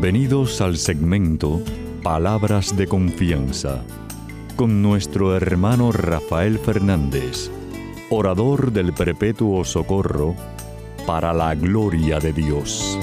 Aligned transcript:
Bienvenidos 0.00 0.60
al 0.60 0.76
segmento 0.76 1.60
Palabras 2.04 2.76
de 2.76 2.86
Confianza 2.86 3.82
con 4.54 4.80
nuestro 4.80 5.34
hermano 5.34 5.90
Rafael 5.90 6.60
Fernández, 6.60 7.50
orador 8.08 8.70
del 8.70 8.92
Perpetuo 8.92 9.64
Socorro, 9.64 10.36
para 11.04 11.32
la 11.32 11.52
gloria 11.56 12.20
de 12.20 12.32
Dios. 12.32 12.96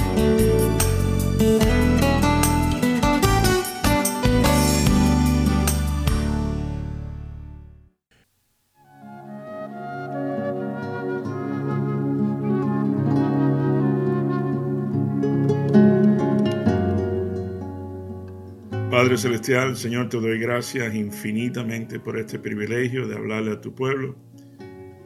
Celestial, 19.17 19.77
Señor, 19.77 20.09
te 20.09 20.17
doy 20.17 20.39
gracias 20.39 20.93
infinitamente 20.93 21.99
por 21.99 22.19
este 22.19 22.37
privilegio 22.37 23.07
de 23.07 23.15
hablarle 23.15 23.51
a 23.51 23.61
tu 23.61 23.73
pueblo, 23.73 24.15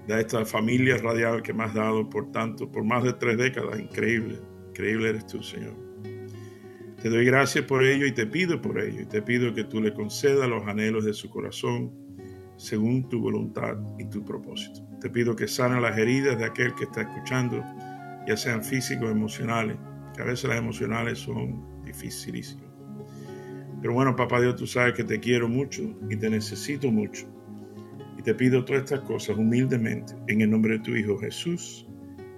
de 0.08 0.20
esta 0.20 0.44
familia 0.46 0.98
radial 0.98 1.44
que 1.44 1.54
me 1.54 1.64
has 1.64 1.76
dado 1.76 2.10
por 2.10 2.32
tanto, 2.32 2.72
por 2.72 2.84
más 2.84 3.04
de 3.04 3.14
tres 3.14 3.38
décadas. 3.38 3.80
Increíble, 3.80 4.40
increíble 4.70 5.10
eres 5.10 5.28
tú, 5.28 5.44
Señor. 5.44 5.76
Te 7.02 7.10
doy 7.10 7.24
gracias 7.24 7.66
por 7.66 7.84
ello 7.84 8.06
y 8.08 8.12
te 8.12 8.26
pido 8.26 8.60
por 8.60 8.80
ello, 8.80 9.02
y 9.02 9.06
te 9.06 9.22
pido 9.22 9.54
que 9.54 9.64
tú 9.66 9.80
le 9.80 9.94
concedas 9.94 10.50
los 10.50 10.66
anhelos 10.68 11.06
de 11.06 11.14
su 11.14 11.30
corazón 11.30 11.92
según 12.58 13.08
tu 13.10 13.20
voluntad 13.20 13.78
y 14.00 14.10
tu 14.10 14.26
propósito. 14.26 14.82
Te 15.00 15.10
pido 15.10 15.36
que 15.36 15.48
sana 15.48 15.80
las 15.80 15.98
heridas 15.98 16.38
de 16.38 16.46
aquel 16.46 16.74
que 16.74 16.86
está 16.86 17.02
escuchando, 17.02 17.64
ya 18.28 18.36
sean 18.36 18.64
físicos 18.64 19.08
o 19.08 19.12
emocionales, 19.12 19.78
que 20.16 20.22
a 20.22 20.26
veces 20.26 20.50
las 20.50 20.58
emocionales 20.58 21.20
son 21.20 21.84
dificilísimas. 21.84 22.69
Pero 23.82 23.94
bueno, 23.94 24.16
papá 24.16 24.42
Dios, 24.42 24.56
tú 24.56 24.68
sabes 24.68 24.94
que 24.94 25.04
te 25.04 25.20
quiero 25.20 25.48
mucho 25.48 25.84
y 26.10 26.16
te 26.18 26.30
necesito 26.30 26.92
mucho. 26.92 27.26
Y 28.18 28.22
te 28.22 28.36
pido 28.36 28.66
todas 28.66 28.84
estas 28.84 29.02
cosas 29.02 29.38
humildemente 29.38 30.14
en 30.28 30.42
el 30.42 30.52
nombre 30.52 30.78
de 30.78 30.84
tu 30.84 30.96
Hijo 30.96 31.18
Jesús. 31.18 31.88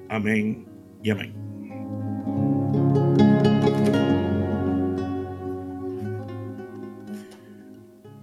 Amén 0.10 0.66
y 1.04 1.10
amén. 1.10 1.34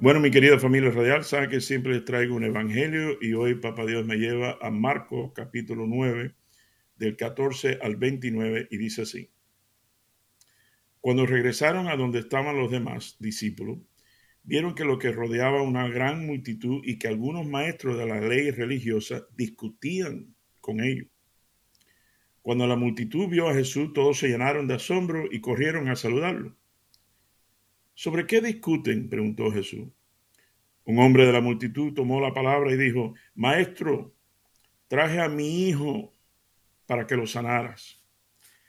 Bueno, 0.01 0.21
mi 0.21 0.31
querida 0.31 0.61
familia 0.61 0.93
radial, 0.93 1.25
sabe 1.25 1.49
que 1.49 1.61
siempre 1.61 1.95
les 1.95 2.05
traigo 2.05 2.37
un 2.37 2.45
evangelio 2.45 3.19
y 3.21 3.33
hoy 3.33 3.57
Papá 3.57 3.85
Dios 3.85 4.07
me 4.07 4.17
lleva 4.17 4.57
a 4.63 4.71
Marcos 4.71 5.33
capítulo 5.35 5.87
9 5.89 6.37
del 6.97 7.17
14 7.17 7.81
al 7.83 7.97
29 7.97 8.69
y 8.71 8.77
dice 8.77 9.03
así. 9.03 9.29
Cuando 11.01 11.27
regresaron 11.27 11.89
a 11.89 11.97
donde 11.97 12.19
estaban 12.19 12.57
los 12.57 12.71
demás 12.71 13.17
discípulos, 13.21 13.79
vieron 14.43 14.75
que 14.75 14.85
lo 14.85 14.99
que 14.99 15.13
rodeaba 15.13 15.63
una 15.63 15.89
gran 15.89 16.27
multitud 16.27 16.81
y 16.85 16.99
que 16.99 17.09
algunos 17.09 17.47
maestros 17.47 17.97
de 17.99 18.07
la 18.07 18.21
ley 18.21 18.51
religiosa 18.51 19.27
discutían 19.37 20.35
con 20.61 20.81
ellos. 20.81 21.07
Cuando 22.43 22.67
la 22.67 22.77
multitud 22.77 23.29
vio 23.29 23.49
a 23.49 23.55
Jesús, 23.55 23.93
todos 23.93 24.19
se 24.19 24.29
llenaron 24.29 24.67
de 24.67 24.75
asombro 24.75 25.27
y 25.31 25.41
corrieron 25.41 25.89
a 25.89 25.97
saludarlo. 25.97 26.57
¿Sobre 27.95 28.27
qué 28.27 28.41
discuten? 28.41 29.09
preguntó 29.09 29.51
Jesús. 29.53 29.89
Un 30.85 30.99
hombre 30.99 31.27
de 31.27 31.33
la 31.33 31.41
multitud 31.41 31.93
tomó 31.93 32.21
la 32.21 32.33
palabra 32.33 32.73
y 32.73 32.77
dijo, 32.77 33.15
Maestro, 33.35 34.15
traje 34.89 35.21
a 35.21 35.29
mi 35.29 35.69
hijo 35.69 36.15
para 36.87 37.07
que 37.07 37.17
lo 37.17 37.27
sanaras 37.27 37.98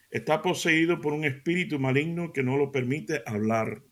está 0.10 0.42
poseído 0.42 1.02
por 1.02 1.14
un 1.14 1.26
espíritu 1.26 1.80
maligno 1.80 2.34
que 2.34 2.44
no 2.44 2.58
lo 2.58 2.72
permite 2.72 3.22
hablar. 3.26 3.84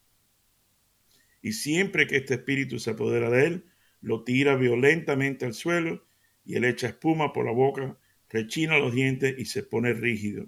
Y 1.41 1.53
siempre 1.53 2.07
que 2.07 2.17
este 2.17 2.35
espíritu 2.35 2.79
se 2.79 2.91
apodera 2.91 3.29
de 3.29 3.45
él, 3.45 3.65
lo 4.01 4.23
tira 4.23 4.55
violentamente 4.55 5.45
al 5.45 5.53
suelo 5.53 6.05
y 6.43 6.55
él 6.55 6.65
echa 6.65 6.87
espuma 6.87 7.33
por 7.33 7.45
la 7.45 7.51
boca, 7.51 7.97
rechina 8.29 8.77
los 8.77 8.93
dientes 8.93 9.35
y 9.37 9.45
se 9.45 9.63
pone 9.63 9.93
rígido. 9.93 10.47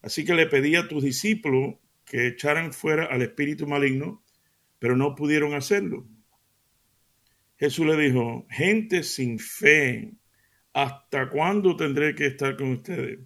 Así 0.00 0.24
que 0.24 0.34
le 0.34 0.46
pedí 0.46 0.76
a 0.76 0.88
tus 0.88 1.02
discípulos 1.02 1.76
que 2.04 2.26
echaran 2.26 2.72
fuera 2.72 3.04
al 3.04 3.22
espíritu 3.22 3.66
maligno, 3.66 4.22
pero 4.78 4.96
no 4.96 5.14
pudieron 5.14 5.54
hacerlo. 5.54 6.06
Jesús 7.58 7.86
le 7.86 7.96
dijo, 7.96 8.46
gente 8.48 9.02
sin 9.02 9.38
fe, 9.38 10.12
¿hasta 10.72 11.28
cuándo 11.28 11.76
tendré 11.76 12.14
que 12.14 12.26
estar 12.26 12.56
con 12.56 12.70
ustedes? 12.70 13.18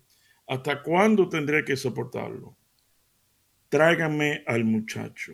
¿Hasta 0.52 0.82
cuándo 0.82 1.30
tendré 1.30 1.64
que 1.64 1.78
soportarlo? 1.78 2.58
Tráiganme 3.70 4.44
al 4.46 4.66
muchacho, 4.66 5.32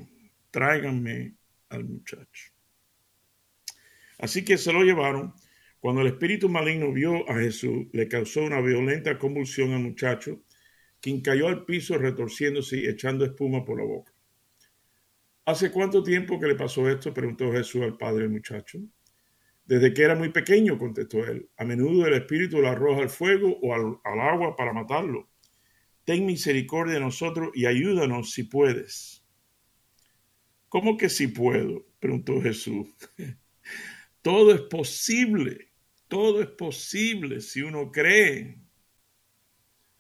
tráiganme 0.49 1.35
al 1.71 1.83
muchacho. 1.83 2.53
Así 4.21 4.45
que 4.45 4.57
se 4.57 4.73
lo 4.73 4.83
llevaron. 4.85 5.35
Cuando 5.81 6.03
el 6.03 6.07
espíritu 6.07 6.49
maligno 6.49 6.93
vio 6.93 7.29
a 7.29 7.35
Jesús, 7.35 7.89
le 7.93 8.07
causó 8.07 8.45
una 8.45 8.61
violenta 8.61 9.19
convulsión 9.19 9.73
al 9.73 9.81
muchacho, 9.81 10.45
quien 11.01 11.21
cayó 11.21 11.49
al 11.49 11.65
piso 11.65 11.99
retorciéndose 11.99 12.77
y 12.77 12.87
echando 12.87 13.25
espuma 13.25 13.65
por 13.65 13.81
la 13.81 13.87
boca. 13.87 14.13
¿Hace 15.47 15.73
cuánto 15.73 16.01
tiempo 16.05 16.39
que 16.39 16.47
le 16.47 16.55
pasó 16.55 16.89
esto? 16.89 17.13
preguntó 17.13 17.51
Jesús 17.51 17.83
al 17.83 17.99
padre 17.99 18.23
del 18.23 18.31
muchacho. 18.31 18.79
Desde 19.69 19.93
que 19.93 20.03
era 20.03 20.15
muy 20.15 20.31
pequeño, 20.31 20.79
contestó 20.79 21.27
él. 21.27 21.51
A 21.59 21.65
menudo 21.67 22.07
el 22.07 22.15
espíritu 22.15 22.59
lo 22.59 22.71
arroja 22.71 23.03
al 23.03 23.11
fuego 23.11 23.59
o 23.61 23.75
al, 23.75 24.01
agua 24.19 24.57
para 24.57 24.73
matarlo. 24.73 25.29
Ten 26.07 26.25
misericordia 26.25 26.95
de 26.95 27.01
nosotros 27.01 27.51
y 27.53 27.67
ayúdanos 27.67 28.33
si 28.33 28.45
puedes. 28.45 29.23
¿Cómo 30.71 30.97
que 30.97 31.11
si 31.11 31.29
puedo? 31.29 31.87
preguntó 32.01 32.41
Jesús. 32.41 32.89
todo 34.23 34.55
es 34.55 34.63
posible, 34.63 35.71
todo 36.09 36.41
es 36.41 36.49
posible 36.49 37.43
si 37.43 37.61
uno 37.61 37.93
cree. 37.93 38.59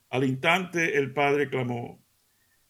Al 0.08 0.24
instante 0.24 0.96
el 0.96 1.12
padre 1.12 1.50
clamó, 1.50 2.02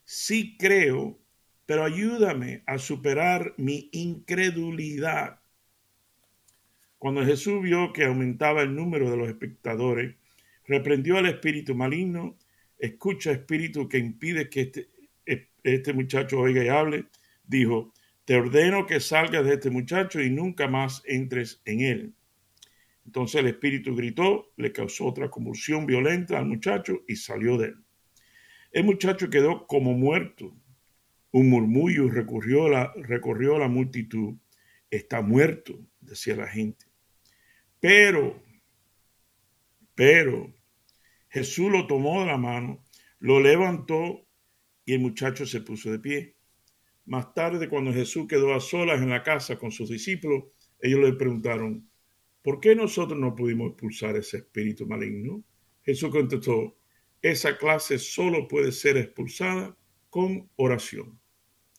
sí 0.03 0.57
creo, 0.59 1.21
pero 1.65 1.85
ayúdame 1.85 2.65
a 2.67 2.77
superar 2.79 3.55
mi 3.57 3.89
incredulidad. 3.93 5.39
Cuando 6.99 7.25
Jesús 7.25 7.63
vio 7.63 7.93
que 7.93 8.05
aumentaba 8.05 8.63
el 8.63 8.75
número 8.75 9.11
de 9.11 9.17
los 9.17 9.29
espectadores, 9.29 10.17
reprendió 10.67 11.17
al 11.17 11.27
espíritu 11.27 11.75
maligno, 11.75 12.37
escucha 12.77 13.31
espíritu 13.31 13.89
que 13.89 13.99
impide 13.99 14.51
que 14.51 14.63
este, 14.63 14.89
este 15.63 15.93
muchacho 15.93 16.41
oiga 16.41 16.65
y 16.65 16.69
hable, 16.69 17.07
dijo, 17.47 17.93
te 18.25 18.37
ordeno 18.37 18.85
que 18.85 19.01
salgas 19.01 19.45
de 19.45 19.55
este 19.55 19.71
muchacho 19.71 20.21
y 20.21 20.29
nunca 20.29 20.67
más 20.67 21.03
entres 21.07 21.63
en 21.65 21.81
él. 21.81 22.15
Entonces 23.07 23.41
el 23.41 23.47
espíritu 23.47 23.95
gritó, 23.95 24.53
le 24.57 24.73
causó 24.73 25.07
otra 25.07 25.31
convulsión 25.31 25.87
violenta 25.87 26.37
al 26.37 26.47
muchacho 26.47 27.05
y 27.09 27.17
salió 27.17 27.57
de 27.57 27.69
él. 27.69 27.77
El 28.71 28.85
muchacho 28.85 29.31
quedó 29.31 29.67
como 29.67 29.95
muerto. 29.95 30.55
Un 31.31 31.49
murmullo 31.49 32.09
recorrió 32.11 32.69
la 32.69 33.69
multitud. 33.69 34.35
Está 34.91 35.23
muerto, 35.23 35.79
decía 36.01 36.37
la 36.37 36.49
gente. 36.49 36.88
Pero, 37.81 38.43
pero, 39.95 40.53
Jesús 41.29 41.71
lo 41.71 41.87
tomó 41.87 42.21
de 42.21 42.27
la 42.27 42.37
mano, 42.37 42.85
lo 43.21 43.41
levantó 43.41 44.27
y 44.85 44.95
el 44.95 45.01
muchacho 45.01 45.47
se 45.47 45.61
puso 45.61 45.91
de 45.91 45.99
pie. 45.99 46.37
Más 47.05 47.33
tarde, 47.35 47.69
cuando 47.69 47.93
Jesús 47.93 48.27
quedó 48.27 48.55
a 48.55 48.61
solas 48.61 49.01
en 49.01 49.11
la 49.11 49.23
casa 49.23 49.59
con 49.59 49.71
sus 49.71 49.91
discípulos, 49.91 50.45
ellos 50.81 51.01
le 51.01 51.13
preguntaron, 51.15 51.89
¿por 52.43 52.61
qué 52.61 52.75
nosotros 52.75 53.19
no 53.19 53.35
pudimos 53.35 53.71
expulsar 53.71 54.17
ese 54.17 54.39
espíritu 54.39 54.87
maligno? 54.87 55.45
Jesús 55.83 56.11
contestó, 56.11 56.77
esa 57.23 57.57
clase 57.57 57.99
solo 57.99 58.47
puede 58.47 58.73
ser 58.73 58.97
expulsada 58.97 59.77
con 60.11 60.51
oración. 60.57 61.21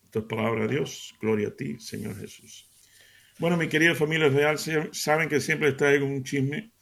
Esto 0.04 0.20
es 0.20 0.26
palabra 0.26 0.68
de 0.68 0.76
Dios. 0.76 1.16
Gloria 1.22 1.50
a 1.50 1.56
ti, 1.56 1.80
Señor 1.80 2.18
Jesús. 2.18 2.69
Bueno, 3.40 3.56
mi 3.56 3.70
querida 3.70 3.96
familia 3.96 4.28
real, 4.28 4.58
saben 4.92 5.30
que 5.30 5.40
siempre 5.40 5.72
traigo 5.72 6.06
un 6.06 6.24
chisme. 6.24 6.74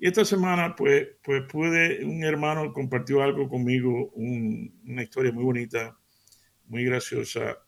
Y 0.00 0.08
esta 0.08 0.24
semana, 0.24 0.74
pues, 0.74 1.06
pues 1.22 1.44
pude, 1.48 2.04
un 2.04 2.24
hermano 2.24 2.72
compartió 2.72 3.22
algo 3.22 3.48
conmigo, 3.48 4.10
una 4.16 5.02
historia 5.02 5.30
muy 5.30 5.44
bonita, 5.44 5.96
muy 6.66 6.84
graciosa, 6.84 7.58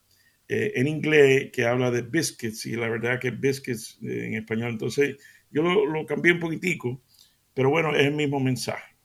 eh, 0.48 0.72
en 0.75 0.88
inglés, 0.88 1.50
que 1.52 1.64
habla 1.64 1.92
de 1.92 2.02
biscuits, 2.02 2.66
y 2.66 2.72
la 2.76 2.88
verdad 2.88 3.20
que 3.20 3.31
biscuits 3.31 3.98
eh, 4.02 4.26
en 4.26 4.34
español. 4.34 4.72
Entonces, 4.72 5.16
yo 5.50 5.62
lo, 5.62 5.86
lo 5.86 6.04
cambié 6.04 6.32
un 6.32 6.40
poquitico, 6.40 7.02
pero 7.54 7.70
bueno, 7.70 7.94
es 7.94 8.06
el 8.06 8.14
mismo 8.14 8.40
mensaje. 8.40 8.96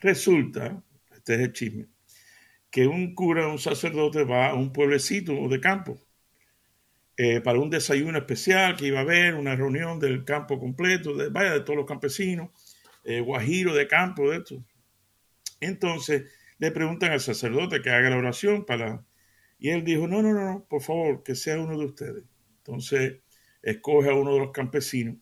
Resulta, 0.00 0.84
este 1.14 1.34
es 1.36 1.40
el 1.40 1.52
chisme, 1.54 1.86
que 2.70 2.86
un 2.86 3.14
cura, 3.14 3.48
un 3.48 3.58
sacerdote 3.58 4.24
va 4.24 4.50
a 4.50 4.54
un 4.54 4.72
pueblecito 4.74 5.48
de 5.48 5.60
campo 5.60 5.98
eh, 7.22 7.40
para 7.40 7.60
un 7.60 7.70
desayuno 7.70 8.18
especial 8.18 8.76
que 8.76 8.86
iba 8.86 8.98
a 8.98 9.02
haber, 9.02 9.36
una 9.36 9.54
reunión 9.54 10.00
del 10.00 10.24
campo 10.24 10.58
completo, 10.58 11.14
vaya, 11.30 11.52
de 11.52 11.60
todos 11.60 11.76
los 11.76 11.86
campesinos, 11.86 12.50
eh, 13.04 13.20
guajiro 13.20 13.74
de 13.74 13.86
campo, 13.86 14.30
de 14.30 14.38
esto. 14.38 14.64
Entonces 15.60 16.24
le 16.58 16.72
preguntan 16.72 17.12
al 17.12 17.20
sacerdote 17.20 17.80
que 17.80 17.90
haga 17.90 18.10
la 18.10 18.16
oración 18.18 18.64
para 18.64 19.04
Y 19.58 19.70
él 19.70 19.84
dijo, 19.84 20.08
no, 20.08 20.22
no, 20.22 20.32
no, 20.32 20.44
no, 20.44 20.66
por 20.68 20.82
favor, 20.82 21.22
que 21.22 21.36
sea 21.36 21.60
uno 21.60 21.78
de 21.78 21.86
ustedes. 21.86 22.24
Entonces, 22.58 23.20
escoge 23.62 24.10
a 24.10 24.14
uno 24.14 24.34
de 24.34 24.40
los 24.40 24.50
campesinos. 24.50 25.16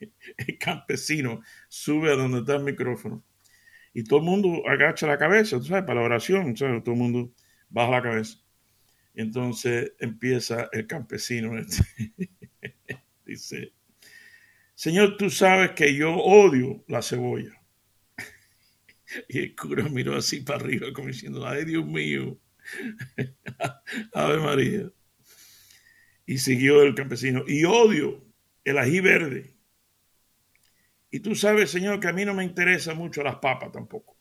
El 0.36 0.58
campesino 0.58 1.42
sube 1.68 2.12
a 2.12 2.16
donde 2.16 2.40
está 2.40 2.56
el 2.56 2.64
micrófono 2.64 3.22
y 3.92 4.02
todo 4.04 4.18
el 4.18 4.24
mundo 4.26 4.68
agacha 4.68 5.06
la 5.06 5.18
cabeza, 5.18 5.58
¿tú 5.58 5.66
sabes? 5.66 5.84
Para 5.84 6.00
la 6.00 6.06
oración, 6.06 6.56
¿sabes? 6.56 6.82
Todo 6.82 6.94
el 6.94 7.00
mundo 7.00 7.32
baja 7.70 7.92
la 7.92 8.02
cabeza. 8.02 8.43
Entonces 9.14 9.92
empieza 9.98 10.68
el 10.72 10.86
campesino. 10.86 11.58
Este. 11.58 11.84
Dice, 13.24 13.72
Señor, 14.74 15.16
tú 15.16 15.30
sabes 15.30 15.70
que 15.70 15.94
yo 15.94 16.14
odio 16.14 16.84
la 16.88 17.02
cebolla. 17.02 17.60
Y 19.28 19.38
el 19.38 19.54
cura 19.54 19.88
miró 19.88 20.16
así 20.16 20.40
para 20.40 20.58
arriba 20.64 20.92
como 20.92 21.06
diciendo, 21.06 21.46
ay 21.46 21.64
Dios 21.64 21.86
mío, 21.86 22.36
Ave 24.12 24.38
María. 24.38 24.90
Y 26.26 26.38
siguió 26.38 26.82
el 26.82 26.94
campesino, 26.94 27.44
y 27.46 27.64
odio 27.64 28.24
el 28.64 28.78
ají 28.78 29.00
verde. 29.00 29.54
Y 31.10 31.20
tú 31.20 31.36
sabes, 31.36 31.70
Señor, 31.70 32.00
que 32.00 32.08
a 32.08 32.12
mí 32.12 32.24
no 32.24 32.34
me 32.34 32.42
interesa 32.42 32.94
mucho 32.94 33.22
las 33.22 33.36
papas 33.36 33.70
tampoco. 33.70 34.18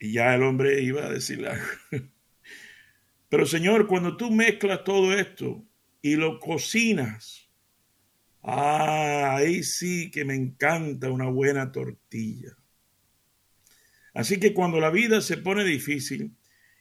Y 0.00 0.14
ya 0.14 0.34
el 0.34 0.42
hombre 0.42 0.82
iba 0.82 1.06
a 1.06 1.10
decirle 1.10 1.50
algo. 1.50 2.08
Pero 3.32 3.46
Señor, 3.46 3.86
cuando 3.86 4.14
tú 4.18 4.30
mezclas 4.30 4.84
todo 4.84 5.14
esto 5.14 5.64
y 6.02 6.16
lo 6.16 6.38
cocinas, 6.38 7.48
ah, 8.42 9.36
ahí 9.36 9.62
sí 9.62 10.10
que 10.10 10.26
me 10.26 10.34
encanta 10.34 11.10
una 11.10 11.30
buena 11.30 11.72
tortilla. 11.72 12.54
Así 14.12 14.38
que 14.38 14.52
cuando 14.52 14.80
la 14.80 14.90
vida 14.90 15.22
se 15.22 15.38
pone 15.38 15.64
difícil 15.64 16.36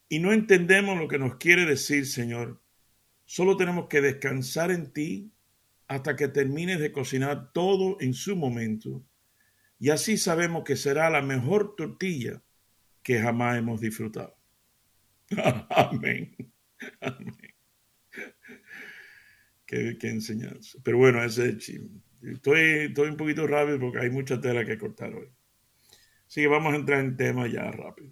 y 0.09 0.19
no 0.19 0.33
entendemos 0.33 0.99
lo 0.99 1.07
que 1.07 1.19
nos 1.19 1.37
quiere 1.37 1.65
decir, 1.65 2.05
Señor, 2.05 2.61
solo 3.23 3.55
tenemos 3.55 3.87
que 3.87 4.01
descansar 4.01 4.71
en 4.71 4.91
ti 4.91 5.31
hasta 5.87 6.17
que 6.17 6.27
termines 6.27 6.81
de 6.81 6.91
cocinar 6.91 7.53
todo 7.53 7.95
en 8.01 8.13
su 8.13 8.35
momento. 8.35 9.01
Y 9.79 9.89
así 9.89 10.17
sabemos 10.17 10.65
que 10.65 10.75
será 10.75 11.09
la 11.09 11.21
mejor 11.21 11.77
tortilla 11.77 12.43
que 13.03 13.21
jamás 13.21 13.57
hemos 13.57 13.79
disfrutado. 13.79 14.40
Amén. 15.69 16.35
Amén. 16.99 17.37
Qué, 19.65 19.97
enseñanza. 20.01 20.77
Pero 20.83 20.97
bueno, 20.97 21.23
ese 21.23 21.43
es 21.43 21.49
el 21.49 21.57
chisme. 21.57 22.01
Estoy, 22.23 22.93
un 23.09 23.17
poquito 23.17 23.47
rápido 23.47 23.79
porque 23.79 23.99
hay 23.99 24.09
mucha 24.09 24.39
tela 24.39 24.65
que 24.65 24.77
cortar 24.77 25.15
hoy. 25.15 25.29
Así 26.27 26.41
que 26.41 26.47
vamos 26.47 26.73
a 26.73 26.75
entrar 26.75 26.99
en 26.99 27.15
tema 27.15 27.47
ya 27.47 27.71
rápido. 27.71 28.11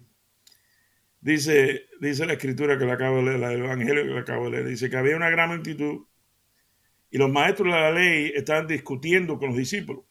Dice, 1.20 1.88
dice 2.00 2.24
la 2.24 2.32
escritura 2.32 2.78
que 2.78 2.86
le 2.86 2.92
acabo 2.92 3.18
de 3.18 3.24
leer, 3.24 3.52
el 3.52 3.64
evangelio 3.64 4.04
que 4.04 4.10
le 4.10 4.18
acabo 4.20 4.46
de 4.46 4.52
leer, 4.52 4.68
dice 4.68 4.88
que 4.88 4.96
había 4.96 5.16
una 5.16 5.28
gran 5.28 5.50
multitud 5.50 6.06
y 7.10 7.18
los 7.18 7.30
maestros 7.30 7.66
de 7.72 7.78
la 7.78 7.92
ley 7.92 8.32
estaban 8.34 8.66
discutiendo 8.66 9.38
con 9.38 9.48
los 9.48 9.58
discípulos. 9.58 10.04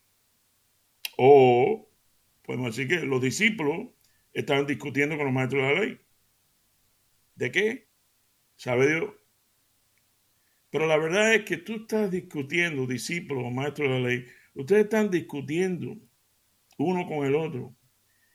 O 1.16 1.90
podemos 2.42 2.76
decir 2.76 2.88
que 2.88 3.04
los 3.04 3.20
discípulos 3.20 3.88
estaban 4.32 4.66
discutiendo 4.66 5.16
con 5.16 5.24
los 5.26 5.34
maestros 5.34 5.62
de 5.62 5.74
la 5.74 5.80
ley. 5.80 6.00
¿De 7.40 7.50
qué? 7.50 7.88
¿Sabe 8.56 8.86
Dios? 8.86 9.14
Pero 10.68 10.86
la 10.86 10.98
verdad 10.98 11.34
es 11.34 11.46
que 11.46 11.56
tú 11.56 11.76
estás 11.76 12.10
discutiendo, 12.10 12.86
discípulos 12.86 13.44
o 13.46 13.50
maestros 13.50 13.88
de 13.88 13.98
la 13.98 14.08
ley, 14.08 14.26
ustedes 14.52 14.84
están 14.84 15.10
discutiendo 15.10 15.96
uno 16.76 17.06
con 17.06 17.24
el 17.24 17.34
otro. 17.34 17.74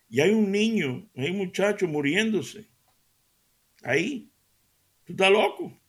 Y 0.10 0.22
hay 0.22 0.32
un 0.32 0.52
niño, 0.52 1.08
hay 1.16 1.30
un 1.30 1.38
muchacho 1.38 1.88
muriéndose. 1.88 2.72
Ahí. 3.84 4.32
Tú 5.04 5.14
estás 5.14 5.30
loco. 5.30 5.80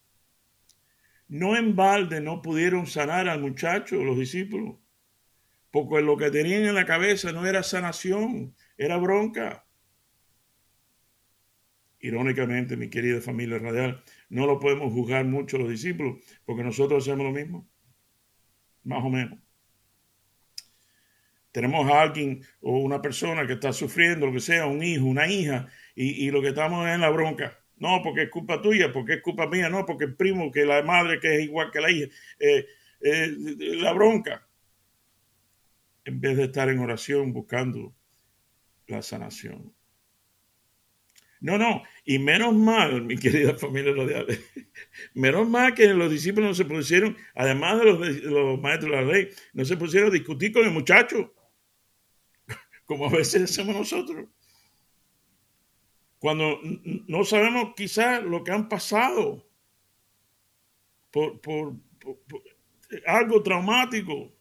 No 1.26 1.56
en 1.56 1.74
balde 1.74 2.20
no 2.20 2.42
pudieron 2.42 2.86
sanar 2.86 3.30
al 3.30 3.40
muchacho, 3.40 4.04
los 4.04 4.18
discípulos, 4.18 4.76
porque 5.70 6.02
lo 6.02 6.18
que 6.18 6.30
tenían 6.30 6.66
en 6.66 6.74
la 6.74 6.84
cabeza 6.84 7.32
no 7.32 7.46
era 7.46 7.62
sanación, 7.62 8.54
era 8.76 8.98
bronca. 8.98 9.65
Irónicamente, 12.06 12.76
mi 12.76 12.88
querida 12.88 13.20
familia 13.20 13.58
radial, 13.58 14.00
no 14.28 14.46
lo 14.46 14.60
podemos 14.60 14.92
juzgar 14.92 15.24
mucho 15.24 15.58
los 15.58 15.68
discípulos, 15.68 16.18
porque 16.44 16.62
nosotros 16.62 17.02
hacemos 17.02 17.26
lo 17.26 17.32
mismo, 17.32 17.68
más 18.84 19.04
o 19.04 19.10
menos. 19.10 19.40
Tenemos 21.50 21.90
a 21.90 22.02
alguien 22.02 22.44
o 22.60 22.78
una 22.78 23.02
persona 23.02 23.44
que 23.44 23.54
está 23.54 23.72
sufriendo, 23.72 24.26
lo 24.26 24.32
que 24.32 24.38
sea, 24.38 24.66
un 24.66 24.84
hijo, 24.84 25.04
una 25.04 25.26
hija, 25.26 25.68
y, 25.96 26.30
lo 26.30 26.40
que 26.42 26.50
estamos 26.50 26.86
es 26.86 26.94
en 26.94 27.00
la 27.00 27.10
bronca. 27.10 27.58
No, 27.78 28.00
porque 28.04 28.22
es 28.22 28.30
culpa 28.30 28.62
tuya, 28.62 28.92
porque 28.92 29.14
es 29.14 29.20
culpa 29.20 29.48
mía, 29.48 29.68
no, 29.68 29.84
porque 29.84 30.04
el 30.04 30.14
primo, 30.14 30.52
que 30.52 30.64
la 30.64 30.82
madre 30.84 31.18
que 31.18 31.34
es 31.34 31.42
igual 31.42 31.72
que 31.72 31.80
la 31.80 31.90
hija, 31.90 32.06
eh, 32.38 32.66
eh, 33.00 33.34
la 33.80 33.92
bronca. 33.92 34.46
En 36.04 36.20
vez 36.20 36.36
de 36.36 36.44
estar 36.44 36.68
en 36.68 36.78
oración 36.78 37.32
buscando 37.32 37.92
la 38.86 39.02
sanación. 39.02 39.74
No, 41.40 41.58
no, 41.58 41.82
y 42.04 42.18
menos 42.18 42.54
mal, 42.54 43.02
mi 43.02 43.16
querida 43.16 43.54
familia 43.54 43.92
radial, 43.94 44.26
menos 45.14 45.48
mal 45.48 45.74
que 45.74 45.92
los 45.92 46.10
discípulos 46.10 46.48
no 46.48 46.54
se 46.54 46.64
pusieron, 46.64 47.16
además 47.34 47.78
de 47.78 47.84
los, 47.84 48.22
los 48.24 48.60
maestros 48.60 48.90
de 48.90 48.96
la 48.96 49.12
ley, 49.12 49.28
no 49.52 49.64
se 49.64 49.76
pusieron 49.76 50.08
a 50.08 50.12
discutir 50.12 50.52
con 50.52 50.64
el 50.64 50.70
muchacho, 50.70 51.34
como 52.86 53.06
a 53.06 53.10
veces 53.10 53.42
hacemos 53.42 53.76
nosotros 53.76 54.26
cuando 56.18 56.58
no 57.06 57.24
sabemos 57.24 57.74
quizás 57.76 58.22
lo 58.22 58.42
que 58.42 58.52
han 58.52 58.68
pasado 58.68 59.46
por, 61.10 61.76
algo 63.06 63.42
traumático, 63.42 64.32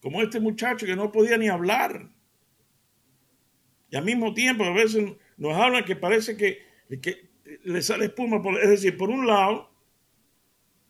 como 0.00 0.22
este 0.22 0.40
muchacho 0.40 0.86
que 0.86 0.96
no 0.96 1.10
podía 1.10 1.36
ni 1.38 1.48
hablar. 1.48 2.10
Y 3.90 3.96
al 3.96 4.04
mismo 4.04 4.34
tiempo 4.34 4.64
a 4.64 4.72
veces 4.72 5.14
nos 5.38 5.54
hablan 5.54 5.84
que 5.84 5.96
parece 5.96 6.36
que, 6.36 6.66
le 7.64 7.82
sale 7.82 8.06
espuma, 8.06 8.42
por, 8.42 8.60
es 8.60 8.68
decir, 8.68 8.96
por 8.96 9.08
un 9.08 9.26
lado, 9.26 9.70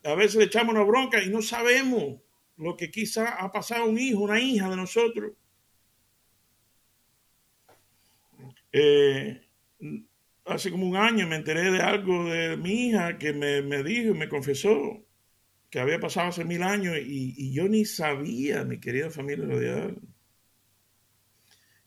a 0.03 0.15
veces 0.15 0.35
le 0.35 0.45
echamos 0.45 0.73
una 0.73 0.83
bronca 0.83 1.21
y 1.23 1.29
no 1.29 1.41
sabemos 1.41 2.19
lo 2.57 2.75
que 2.75 2.91
quizá 2.91 3.35
ha 3.35 3.51
pasado 3.51 3.85
un 3.85 3.97
hijo, 3.97 4.19
una 4.19 4.39
hija 4.39 4.69
de 4.69 4.75
nosotros. 4.75 5.33
Eh, 8.71 9.41
hace 10.45 10.71
como 10.71 10.87
un 10.87 10.95
año 10.95 11.27
me 11.27 11.35
enteré 11.35 11.71
de 11.71 11.81
algo 11.81 12.25
de 12.25 12.57
mi 12.57 12.87
hija 12.87 13.17
que 13.17 13.33
me, 13.33 13.83
dijo 13.83 14.11
y 14.11 14.17
me 14.17 14.29
confesó 14.29 15.03
que 15.69 15.79
había 15.79 15.99
pasado 15.99 16.29
hace 16.29 16.45
mil 16.45 16.63
años 16.63 16.97
y, 16.99 17.53
yo 17.53 17.67
ni 17.67 17.85
sabía, 17.85 18.63
mi 18.63 18.79
querida 18.79 19.09
familia 19.09 19.45
radial. 19.47 20.01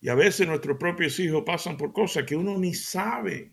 Y 0.02 0.08
a 0.08 0.16
veces 0.16 0.48
nuestros 0.48 0.76
propios 0.78 1.18
hijos 1.20 1.44
pasan 1.46 1.76
por 1.76 1.92
cosas 1.92 2.24
que 2.24 2.34
uno 2.34 2.58
ni 2.58 2.74
sabe. 2.74 3.52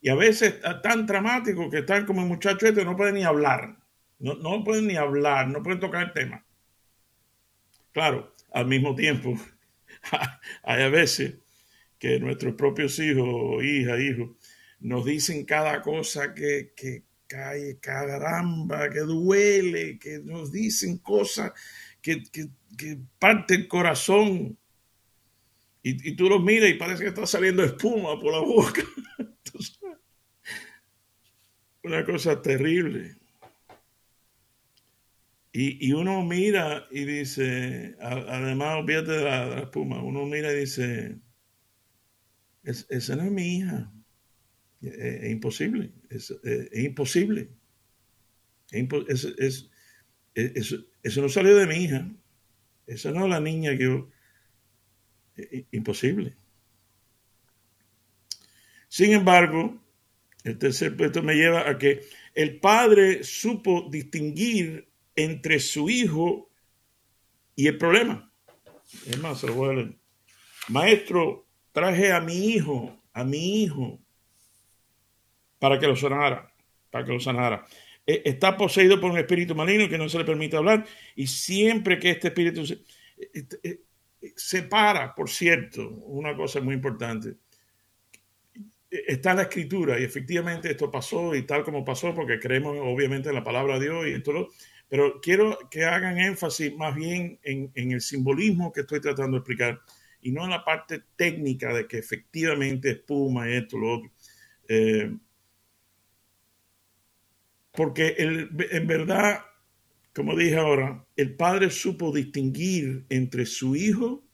Y 0.00 0.08
a 0.08 0.14
veces 0.14 0.54
tan 0.82 1.06
dramático 1.06 1.68
que 1.68 1.80
están 1.80 2.06
como 2.06 2.22
el 2.22 2.26
muchacho 2.26 2.66
este, 2.66 2.86
no 2.86 2.96
pueden 2.96 3.16
ni 3.16 3.22
hablar. 3.22 3.76
No, 4.18 4.34
no 4.34 4.64
pueden 4.64 4.86
ni 4.86 4.96
hablar, 4.96 5.48
no 5.48 5.62
pueden 5.62 5.78
tocar 5.78 6.04
el 6.04 6.12
tema. 6.14 6.46
Claro, 7.92 8.34
al 8.50 8.66
mismo 8.66 8.94
tiempo, 8.94 9.34
hay 10.62 10.82
a 10.82 10.88
veces 10.88 11.34
que 11.98 12.18
nuestros 12.18 12.54
propios 12.54 12.98
hijos, 12.98 13.62
hija, 13.62 14.00
hijos, 14.00 14.30
nos 14.80 15.04
dicen 15.04 15.44
cada 15.44 15.82
cosa 15.82 16.32
que, 16.32 16.72
que 16.74 17.02
cae, 17.26 17.78
caramba, 17.78 18.88
que 18.88 19.00
duele, 19.00 19.98
que 19.98 20.18
nos 20.20 20.50
dicen 20.50 20.96
cosas 20.98 21.52
que, 22.00 22.22
que, 22.24 22.46
que 22.76 22.98
parte 23.18 23.54
el 23.54 23.68
corazón. 23.68 24.58
Y, 25.84 26.14
tú 26.14 26.28
los 26.28 26.42
miras 26.42 26.70
y 26.70 26.74
parece 26.74 27.02
que 27.02 27.08
está 27.08 27.26
saliendo 27.26 27.64
espuma 27.64 28.20
por 28.20 28.32
la 28.32 28.38
boca. 28.38 28.82
una 31.82 32.04
cosa 32.04 32.40
terrible. 32.40 33.16
Y, 35.52 35.88
y, 35.88 35.92
uno 35.92 36.24
mira 36.24 36.86
y 36.90 37.04
dice, 37.04 37.96
además, 38.00 38.78
olvídate 38.78 39.12
de 39.12 39.24
la, 39.24 39.58
espuma, 39.60 40.02
uno 40.02 40.24
mira 40.24 40.52
y 40.52 40.60
dice, 40.60 41.18
es, 42.62 42.86
esa 42.88 43.16
no 43.16 43.24
es 43.24 43.32
mi 43.32 43.58
hija. 43.58 43.92
Es, 44.80 45.30
imposible. 45.30 45.92
Es, 46.08 46.34
imposible. 46.72 47.50
eso 48.70 51.22
no 51.22 51.28
salió 51.28 51.56
de 51.56 51.66
mi 51.66 51.84
hija. 51.84 52.08
Esa 52.86 53.10
no 53.10 53.24
es 53.24 53.30
la 53.30 53.40
niña 53.40 53.76
que 53.76 53.84
yo. 53.84 54.08
Imposible. 55.70 56.34
Sin 58.88 59.12
embargo, 59.12 59.80
el 60.44 60.58
tercer 60.58 60.96
punto 60.96 61.22
me 61.22 61.34
lleva 61.34 61.68
a 61.68 61.78
que 61.78 62.02
el 62.34 62.60
padre 62.60 63.24
supo 63.24 63.88
distinguir 63.90 64.88
entre 65.16 65.60
su 65.60 65.88
hijo 65.88 66.50
y 67.54 67.68
el 67.68 67.78
problema. 67.78 68.32
Es 69.06 69.18
más, 69.18 69.40
se 69.40 69.46
lo 69.46 69.54
voy 69.54 69.70
a 69.70 69.72
leer. 69.74 69.96
Maestro, 70.68 71.46
traje 71.72 72.12
a 72.12 72.20
mi 72.20 72.48
hijo, 72.50 73.02
a 73.12 73.24
mi 73.24 73.62
hijo, 73.62 74.00
para 75.58 75.78
que 75.78 75.86
lo 75.86 75.96
sanara, 75.96 76.52
para 76.90 77.04
que 77.04 77.12
lo 77.12 77.20
sanara. 77.20 77.64
Eh, 78.06 78.22
está 78.24 78.56
poseído 78.56 79.00
por 79.00 79.10
un 79.10 79.18
espíritu 79.18 79.54
maligno 79.54 79.88
que 79.88 79.98
no 79.98 80.08
se 80.08 80.18
le 80.18 80.24
permite 80.24 80.56
hablar 80.56 80.84
y 81.14 81.26
siempre 81.26 81.98
que 81.98 82.10
este 82.10 82.28
espíritu 82.28 82.66
se, 82.66 82.82
eh, 83.62 83.80
separa, 84.36 85.14
por 85.14 85.28
cierto, 85.28 85.88
una 85.88 86.36
cosa 86.36 86.60
muy 86.60 86.74
importante, 86.74 87.36
está 88.90 89.30
en 89.30 89.36
la 89.38 89.42
escritura 89.44 89.98
y 89.98 90.04
efectivamente 90.04 90.70
esto 90.70 90.90
pasó 90.90 91.34
y 91.34 91.42
tal 91.42 91.64
como 91.64 91.84
pasó 91.84 92.14
porque 92.14 92.38
creemos 92.38 92.76
obviamente 92.80 93.30
en 93.30 93.34
la 93.34 93.44
palabra 93.44 93.78
de 93.78 93.86
Dios 93.86 94.06
y 94.06 94.10
esto, 94.12 94.48
pero 94.88 95.20
quiero 95.20 95.58
que 95.70 95.84
hagan 95.84 96.18
énfasis 96.18 96.74
más 96.76 96.94
bien 96.94 97.38
en, 97.42 97.72
el 97.74 98.00
simbolismo 98.00 98.72
que 98.72 98.82
estoy 98.82 99.00
tratando 99.00 99.36
de 99.36 99.38
explicar 99.38 99.80
y 100.20 100.30
no 100.30 100.44
en 100.44 100.50
la 100.50 100.64
parte 100.64 101.02
técnica 101.16 101.72
de 101.72 101.86
que 101.86 101.98
efectivamente 101.98 102.90
espuma 102.90 103.48
esto, 103.48 103.78
lo 103.78 103.94
otro. 103.94 104.10
Eh, 104.68 105.16
porque 107.72 108.14
en 108.18 108.86
verdad, 108.86 109.40
como 110.14 110.36
dije 110.36 110.56
ahora, 110.56 111.06
el 111.16 111.34
padre 111.36 111.70
supo 111.70 112.12
distinguir 112.12 113.06
entre 113.08 113.46
su 113.46 113.76
hijo, 113.76 114.24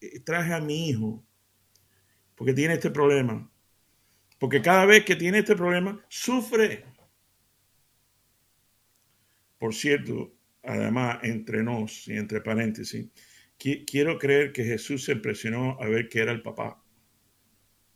eh, 0.00 0.20
traje 0.20 0.52
a 0.52 0.60
mi 0.60 0.88
hijo, 0.88 1.24
porque 2.34 2.54
tiene 2.54 2.74
este 2.74 2.90
problema. 2.90 3.50
Porque 4.38 4.62
cada 4.62 4.86
vez 4.86 5.04
que 5.04 5.16
tiene 5.16 5.38
este 5.38 5.54
problema, 5.54 6.04
sufre. 6.08 6.84
Por 9.58 9.74
cierto, 9.74 10.32
además, 10.62 11.18
entre 11.22 11.62
nos 11.62 12.08
y 12.08 12.14
entre 12.14 12.40
paréntesis, 12.40 13.08
quiero 13.58 14.18
creer 14.18 14.52
que 14.52 14.64
Jesús 14.64 15.04
se 15.04 15.12
impresionó 15.12 15.76
a 15.80 15.86
ver 15.86 16.08
que 16.08 16.20
era 16.20 16.32
el 16.32 16.40
papá 16.40 16.82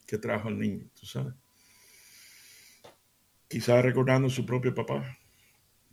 que 0.07 0.19
trajo 0.19 0.49
al 0.49 0.59
niño, 0.59 0.91
tú 0.95 1.07
sabes 1.07 1.35
quizás 3.55 3.85
recordando 3.85 4.29
su 4.29 4.45
propio 4.45 4.75
papá, 4.75 5.17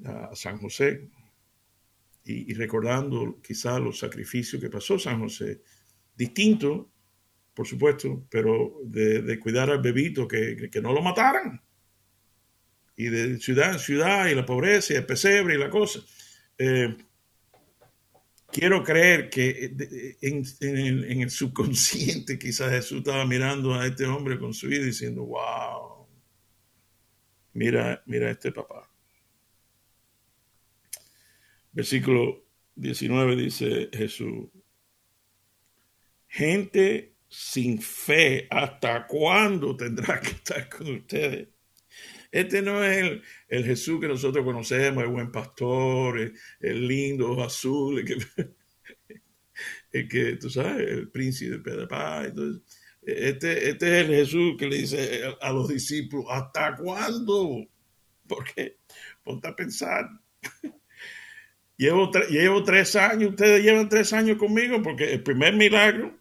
a 0.05 0.35
San 0.35 0.57
José, 0.57 1.09
y, 2.23 2.53
recordando 2.53 3.39
quizás 3.41 3.79
los 3.79 3.99
sacrificios 3.99 4.61
que 4.61 4.69
pasó 4.69 4.99
San 4.99 5.19
José, 5.19 5.61
distinto, 6.15 6.91
por 7.53 7.67
supuesto, 7.67 8.25
pero 8.29 8.79
de, 8.83 9.39
cuidar 9.39 9.69
al 9.69 9.81
bebito, 9.81 10.27
que, 10.27 10.69
no 10.81 10.93
lo 10.93 11.01
mataran, 11.01 11.61
y 12.95 13.05
de 13.05 13.39
ciudad 13.39 13.73
en 13.73 13.79
ciudad, 13.79 14.27
y 14.27 14.35
la 14.35 14.45
pobreza, 14.45 14.93
y 14.93 14.97
el 14.97 15.05
pesebre, 15.05 15.55
y 15.55 15.57
la 15.57 15.69
cosa. 15.69 15.99
Eh, 16.57 16.95
quiero 18.51 18.83
creer 18.83 19.29
que 19.29 20.17
en, 20.21 20.43
en, 20.59 21.21
el 21.21 21.29
subconsciente 21.31 22.37
quizás 22.37 22.69
Jesús 22.71 22.99
estaba 22.99 23.25
mirando 23.25 23.73
a 23.73 23.87
este 23.87 24.05
hombre 24.05 24.37
con 24.37 24.53
su 24.53 24.67
vida 24.67 24.85
diciendo, 24.85 25.23
wow, 25.23 26.01
Mira, 27.53 28.01
mira 28.05 28.31
este 28.31 28.51
papá. 28.51 28.90
Versículo 31.71 32.45
19 32.75 33.35
dice 33.35 33.89
Jesús, 33.93 34.49
gente 36.27 37.15
sin 37.27 37.81
fe, 37.81 38.47
¿hasta 38.49 39.07
cuándo 39.07 39.75
tendrá 39.75 40.19
que 40.19 40.31
estar 40.31 40.69
con 40.69 40.95
ustedes? 40.95 41.47
Este 42.31 42.61
no 42.61 42.83
es 42.83 43.21
el, 43.49 43.65
Jesús 43.65 43.99
que 43.99 44.07
nosotros 44.07 44.43
conocemos, 44.45 45.03
el 45.03 45.09
buen 45.09 45.31
pastor, 45.31 46.33
el, 46.59 46.87
lindo, 46.87 47.41
azul, 47.43 47.99
el 49.91 50.07
que, 50.07 50.37
tú 50.37 50.49
sabes, 50.49 50.89
el 50.89 51.09
príncipe 51.09 51.71
de 51.71 51.87
paz. 51.87 52.27
Entonces, 52.27 52.63
este, 53.01 53.69
este 53.69 53.99
es 53.99 54.07
el 54.07 54.15
Jesús 54.15 54.55
que 54.57 54.67
le 54.67 54.77
dice 54.77 55.21
a 55.41 55.51
los 55.51 55.67
discípulos, 55.67 56.25
¿hasta 56.29 56.75
cuándo? 56.75 57.65
Porque 58.27 58.77
ponte 59.23 59.47
a 59.49 59.55
pensar. 59.55 60.09
Llevo, 61.81 62.63
tres 62.63 62.95
años, 62.95 63.31
ustedes 63.31 63.63
llevan 63.63 63.89
tres 63.89 64.13
años 64.13 64.37
conmigo, 64.37 64.81
porque 64.81 65.13
el 65.13 65.23
primer 65.23 65.55
milagro, 65.55 66.15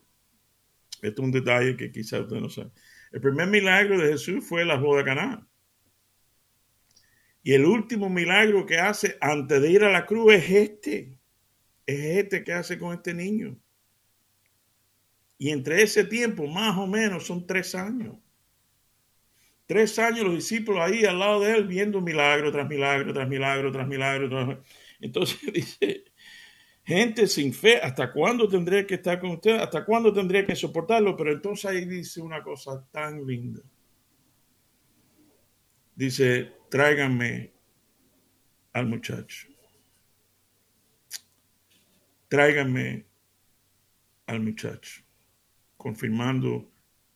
esto 1.02 1.23
es 1.23 1.26
un 1.26 1.33
detalle 1.33 1.76
que 1.76 1.93
quizás 1.93 2.21
ustedes 2.21 2.43
no 2.43 2.49
saben, 2.49 2.73
el 3.12 3.21
primer 3.21 3.47
milagro 3.47 3.99
de 3.99 4.12
Jesús 4.12 4.45
fue 4.47 4.64
la 4.64 4.76
boda 4.76 4.99
de 4.99 5.05
Caná. 5.05 5.47
Y 7.43 7.52
el 7.52 7.64
último 7.64 8.09
milagro 8.09 8.67
que 8.67 8.79
hace 8.79 9.17
antes 9.21 9.61
de 9.61 9.71
ir 9.71 9.83
a 9.83 9.90
la 9.90 10.07
cruz 10.07 10.35
es 10.35 10.50
este. 10.50 11.19
Es 11.87 12.19
este 12.19 12.45
que 12.45 12.52
hace 12.52 12.79
con 12.79 12.95
este 12.95 13.14
niño. 13.14 13.59
Y 15.38 15.50
entre 15.50 15.83
ese 15.83 16.05
tiempo, 16.05 16.47
más 16.47 16.76
o 16.76 16.87
menos, 16.87 17.26
son 17.26 17.47
tres 17.47 17.75
años. 17.75 18.17
Tres 19.67 19.99
años 19.99 20.25
los 20.25 20.35
discípulos 20.35 20.83
ahí 20.83 21.05
al 21.05 21.19
lado 21.19 21.40
de 21.40 21.57
él 21.57 21.67
viendo 21.67 22.00
milagro 22.00 22.52
tras 22.52 22.69
milagro, 22.69 23.12
tras 23.14 23.29
milagro, 23.29 23.73
tras 23.73 23.88
milagro. 23.88 24.62
Entonces 25.00 25.40
dice, 25.52 26.04
gente 26.85 27.26
sin 27.26 27.52
fe, 27.52 27.78
¿hasta 27.80 28.12
cuándo 28.12 28.49
tendré 28.49 28.87
que 28.87 28.95
estar 28.95 29.21
con 29.21 29.30
usted? 29.30 29.57
¿Hasta 29.57 29.85
cuándo 29.85 30.12
tendré 30.12 30.47
que 30.47 30.57
soportarlo? 30.57 31.16
Pero 31.16 31.33
entonces 31.33 31.64
ahí 31.66 31.85
dice 31.85 32.21
una 32.21 32.42
cosa 32.42 32.87
tan 32.90 33.26
linda. 33.26 33.62
Dice, 35.95 36.52
tráiganme 36.71 37.52
al 38.73 38.87
muchacho. 38.87 39.49
Tráiganme 42.28 43.07
al 44.26 44.40
muchacho 44.40 45.02
confirmando 45.80 46.71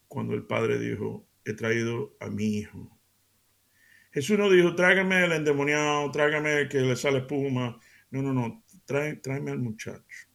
cuando 0.09 0.33
el 0.33 0.47
Padre 0.47 0.79
dijo, 0.79 1.29
he 1.45 1.53
traído 1.53 2.17
a 2.19 2.31
mi 2.31 2.57
hijo. 2.57 2.94
Jesús 4.15 4.39
no 4.39 4.49
dijo, 4.49 4.77
tráigame 4.77 5.25
el 5.25 5.33
endemoniado, 5.33 6.09
tráigame 6.13 6.69
que 6.69 6.79
le 6.79 6.95
sale 6.95 7.19
espuma. 7.19 7.81
No, 8.13 8.23
no, 8.23 8.33
no, 8.33 8.65
tráeme 8.87 9.51
al 9.51 9.59
muchacho. 9.59 10.29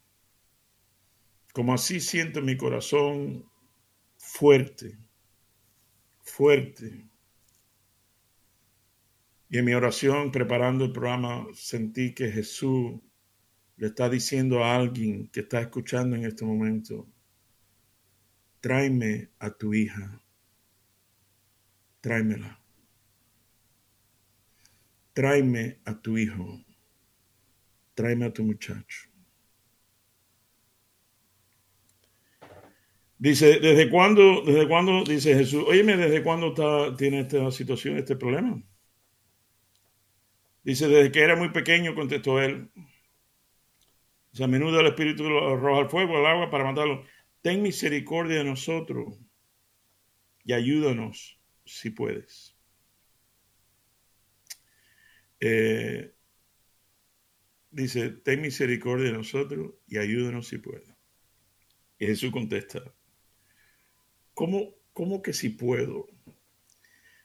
Como 1.54 1.74
así 1.74 2.02
siento 2.02 2.42
mi 2.42 2.58
corazón 2.58 3.50
fuerte, 4.18 4.98
fuerte. 6.24 7.08
Y 9.48 9.58
en 9.58 9.64
mi 9.64 9.74
oración, 9.74 10.30
preparando 10.30 10.84
el 10.84 10.92
programa, 10.92 11.48
sentí 11.54 12.14
que 12.14 12.30
Jesús 12.30 13.00
le 13.78 13.88
está 13.88 14.10
diciendo 14.10 14.62
a 14.62 14.76
alguien 14.76 15.30
que 15.30 15.40
está 15.40 15.62
escuchando 15.62 16.18
en 16.18 16.26
este 16.26 16.44
momento, 16.44 17.08
tráeme 18.60 19.32
a 19.40 19.52
tu 19.52 19.74
hija, 19.74 20.22
tráemela. 22.02 22.59
Tráeme 25.14 25.80
a 25.86 26.00
tu 26.00 26.18
hijo, 26.18 26.64
tráeme 27.94 28.26
a 28.26 28.34
tu 28.34 28.44
muchacho. 28.44 29.10
Dice, 33.18 33.60
¿desde 33.60 33.90
cuándo, 33.90 34.44
desde 34.46 34.68
cuándo, 34.68 35.04
dice 35.04 35.36
Jesús, 35.36 35.66
óyeme, 35.68 35.98
¿desde 35.98 36.24
cuándo 36.24 36.50
está, 36.50 36.96
tiene 36.96 37.22
esta 37.22 37.52
situación, 37.52 37.98
este 37.98 38.16
problema? 38.16 38.64
Dice, 40.64 40.88
desde 40.88 41.12
que 41.12 41.22
era 41.22 41.36
muy 41.36 41.50
pequeño, 41.50 41.96
contestó 41.96 42.42
él. 42.42 42.72
a 44.40 44.48
menudo 44.48 44.80
el 44.80 44.88
Espíritu 44.88 45.26
arroja 45.26 45.82
al 45.82 45.90
fuego, 45.90 46.18
al 46.18 46.26
agua 46.26 46.50
para 46.50 46.64
matarlo 46.64 47.04
ten 47.42 47.62
misericordia 47.62 48.40
de 48.40 48.44
nosotros 48.44 49.20
y 50.44 50.54
ayúdanos 50.54 51.40
si 51.66 51.90
puedes. 51.90 52.59
Eh, 55.40 56.14
dice, 57.72 58.10
ten 58.10 58.42
misericordia 58.42 59.08
de 59.08 59.18
nosotros 59.18 59.74
y 59.88 59.98
ayúdanos 59.98 60.48
si 60.48 60.58
puedes. 60.58 60.94
Y 61.98 62.06
Jesús 62.06 62.32
contesta, 62.32 62.82
¿cómo, 64.34 64.76
cómo 64.94 65.22
que 65.22 65.34
si 65.34 65.50
puedo? 65.50 66.08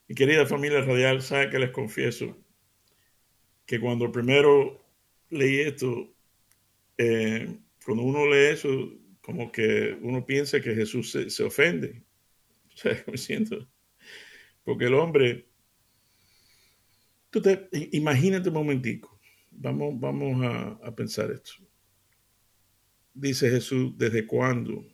Mi 0.07 0.15
querida 0.15 0.45
familia 0.45 0.81
radial, 0.81 1.21
sabe 1.21 1.49
que 1.49 1.59
les 1.59 1.71
confieso 1.71 2.37
que 3.65 3.79
cuando 3.79 4.11
primero 4.11 4.85
leí 5.29 5.61
esto, 5.61 6.13
eh, 6.97 7.57
cuando 7.83 8.03
uno 8.03 8.25
lee 8.27 8.53
eso, 8.53 8.93
como 9.21 9.51
que 9.51 9.97
uno 10.01 10.25
piensa 10.25 10.61
que 10.61 10.75
Jesús 10.75 11.11
se, 11.11 11.43
ofende. 11.43 12.03
O 12.75 12.77
sea, 12.77 13.03
me 13.07 13.17
siento. 13.17 13.69
Porque 14.65 14.85
el 14.85 14.95
hombre, 14.95 15.47
imagínate 17.91 18.49
un 18.49 18.55
momentico, 18.55 19.19
vamos, 19.51 19.99
vamos 19.99 20.43
a, 20.81 20.95
pensar 20.95 21.31
esto. 21.31 21.53
Dice 23.13 23.49
Jesús, 23.49 23.97
¿desde 23.97 24.25
cuándo? 24.25 24.85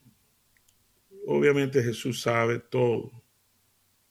Obviamente 1.27 1.83
Jesús 1.83 2.21
sabe 2.21 2.60
todo, 2.60 3.12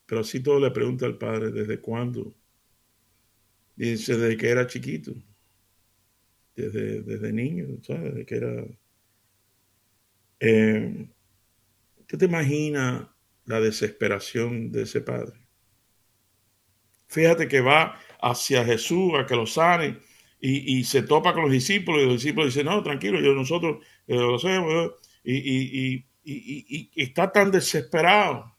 pero 0.07 0.23
así 0.23 0.41
todo 0.41 0.61
le 0.61 0.71
pregunta 0.71 1.07
al 1.07 1.19
Padre, 1.19 1.51
¿desde 1.51 1.81
cuándo? 1.81 2.35
Dice, 3.77 4.17
desde 4.17 4.37
que 4.37 4.49
era 4.49 4.67
chiquito, 4.67 5.15
desde, 6.57 7.03
desde 7.03 7.33
niño, 7.33 7.79
¿sabes? 7.83 8.15
Desde 8.15 8.27
que 8.27 8.35
era 8.37 8.65
eh, 10.41 11.07
¿Qué 12.11 12.17
te 12.17 12.25
imaginas 12.25 13.07
la 13.45 13.61
desesperación 13.61 14.73
de 14.73 14.83
ese 14.83 15.01
padre? 15.01 15.39
Fíjate 17.07 17.47
que 17.47 17.61
va 17.61 18.01
hacia 18.23 18.65
Jesús 18.65 19.13
a 19.19 19.27
que 19.27 19.37
lo 19.37 19.47
sane 19.47 19.99
y, 20.41 20.85
se 20.85 21.03
topa 21.03 21.35
con 21.35 21.43
los 21.43 21.53
discípulos 21.53 22.03
y 22.03 22.07
los 22.07 22.15
discípulos 22.15 22.55
dicen, 22.55 22.67
no, 22.67 22.83
tranquilo, 22.83 23.21
yo 23.21 23.35
nosotros 23.35 23.85
eh, 24.07 24.15
lo 24.17 24.37
hacemos. 24.37 24.93
Y, 25.23 26.07
y 26.25 26.91
está 26.97 27.31
tan 27.31 27.51
desesperado. 27.51 28.57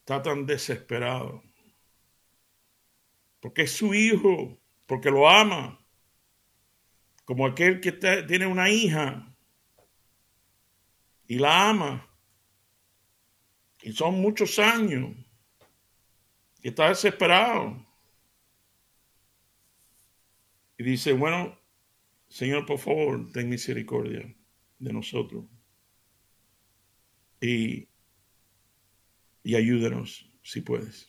Está 0.00 0.20
tan 0.20 0.46
desesperado. 0.46 1.42
Porque 3.40 3.62
es 3.62 3.72
su 3.72 3.94
hijo, 3.94 4.58
porque 4.86 5.10
lo 5.10 5.28
ama. 5.28 5.78
Como 7.24 7.46
aquel 7.46 7.80
que 7.80 7.92
tiene 7.92 8.46
una 8.46 8.68
hija 8.68 9.32
y 11.28 11.38
la 11.38 11.70
ama. 11.70 12.08
Y 13.80 13.92
son 13.92 14.20
muchos 14.20 14.58
años. 14.58 15.16
Y 16.62 16.68
está 16.68 16.88
desesperado. 16.88 17.84
Y 20.78 20.84
dice, 20.84 21.12
bueno, 21.12 21.58
Señor, 22.28 22.64
por 22.66 22.78
favor, 22.78 23.30
ten 23.32 23.48
misericordia 23.48 24.34
de 24.78 24.92
nosotros. 24.92 25.44
Y, 27.40 27.88
y 29.42 29.54
ayúdanos 29.56 30.30
si 30.42 30.60
puedes. 30.60 31.08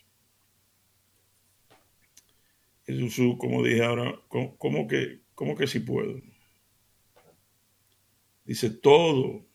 Jesús, 2.86 3.36
como 3.38 3.64
dije 3.64 3.84
ahora, 3.84 4.20
¿cómo, 4.28 4.88
que, 4.88 5.22
cómo 5.36 5.56
que 5.56 5.68
si 5.68 5.80
puedo? 5.80 6.20
Dice 8.44 8.72
todo. 8.72 9.48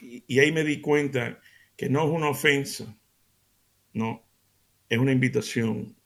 y 0.00 0.38
ahí 0.38 0.50
me 0.50 0.64
di 0.64 0.80
cuenta 0.80 1.40
que 1.76 1.88
no 1.88 2.04
es 2.04 2.10
una 2.10 2.28
ofensa, 2.28 2.98
no, 3.92 4.29
es 4.90 4.98
una 4.98 5.12
invitación. 5.12 5.96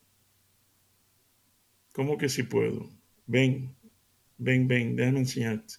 ¿Cómo 1.93 2.19
que 2.19 2.29
si 2.29 2.43
puedo? 2.43 2.91
Ven, 3.27 3.75
ven, 4.37 4.69
ven, 4.69 4.95
déjame 4.95 5.21
enseñarte. 5.21 5.77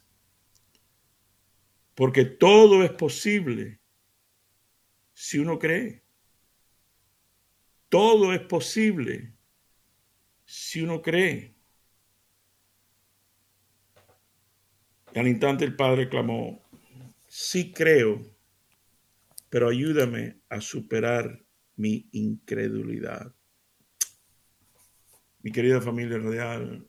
Porque 1.94 2.26
todo 2.26 2.84
es 2.84 2.92
posible 2.92 3.80
si 5.14 5.38
uno 5.38 5.60
cree. 5.60 6.04
Todo 7.90 8.34
es 8.34 8.42
posible 8.42 9.34
si 10.44 10.82
uno 10.82 11.02
cree. 11.02 11.54
Y 15.14 15.20
al 15.20 15.28
instante 15.28 15.64
el 15.64 15.76
padre 15.76 16.10
clamó, 16.10 16.62
sí 17.28 17.72
creo, 17.72 18.20
pero 19.50 19.70
ayúdame 19.70 20.40
a 20.50 20.60
superar 20.60 21.45
mi 21.76 22.08
incredulidad. 22.12 23.34
Mi 25.42 25.52
querida 25.52 25.82
familia 25.82 26.18
radial, 26.18 26.88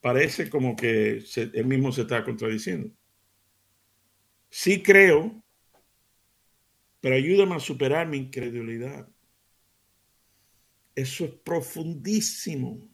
parece 0.00 0.48
como 0.48 0.76
que 0.76 1.24
él 1.34 1.66
mismo 1.66 1.90
se 1.90 2.02
está 2.02 2.24
contradiciendo. 2.24 2.90
Sí 4.50 4.82
creo, 4.82 5.42
pero 7.00 7.16
ayúdame 7.16 7.56
a 7.56 7.60
superar 7.60 8.06
mi 8.06 8.18
incredulidad. 8.18 9.08
Eso 10.94 11.24
es 11.24 11.32
profundísimo. 11.32 12.88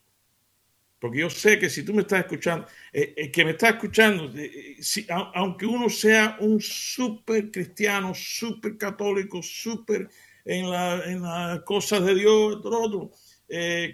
Porque 0.99 1.21
yo 1.21 1.31
sé 1.31 1.59
que 1.59 1.71
si 1.71 1.83
tú 1.83 1.95
me 1.95 2.03
estás 2.03 2.21
escuchando, 2.21 2.67
eh, 2.93 3.15
eh, 3.17 3.31
que 3.33 3.45
me 3.45 3.53
estás 3.53 3.75
escuchando, 3.75 4.33
eh, 4.37 4.77
si, 4.81 5.07
aunque 5.09 5.65
uno 5.65 5.89
sea 5.89 6.37
un 6.41 6.61
súper 6.61 7.51
cristiano, 7.51 8.15
súper 8.15 8.77
católico, 8.77 9.43
súper 9.43 10.09
en, 10.51 10.69
la, 10.69 11.05
en 11.05 11.23
las 11.23 11.61
cosas 11.61 12.05
de 12.05 12.15
Dios, 12.15 12.61
todo 12.61 12.83
otro, 12.83 13.11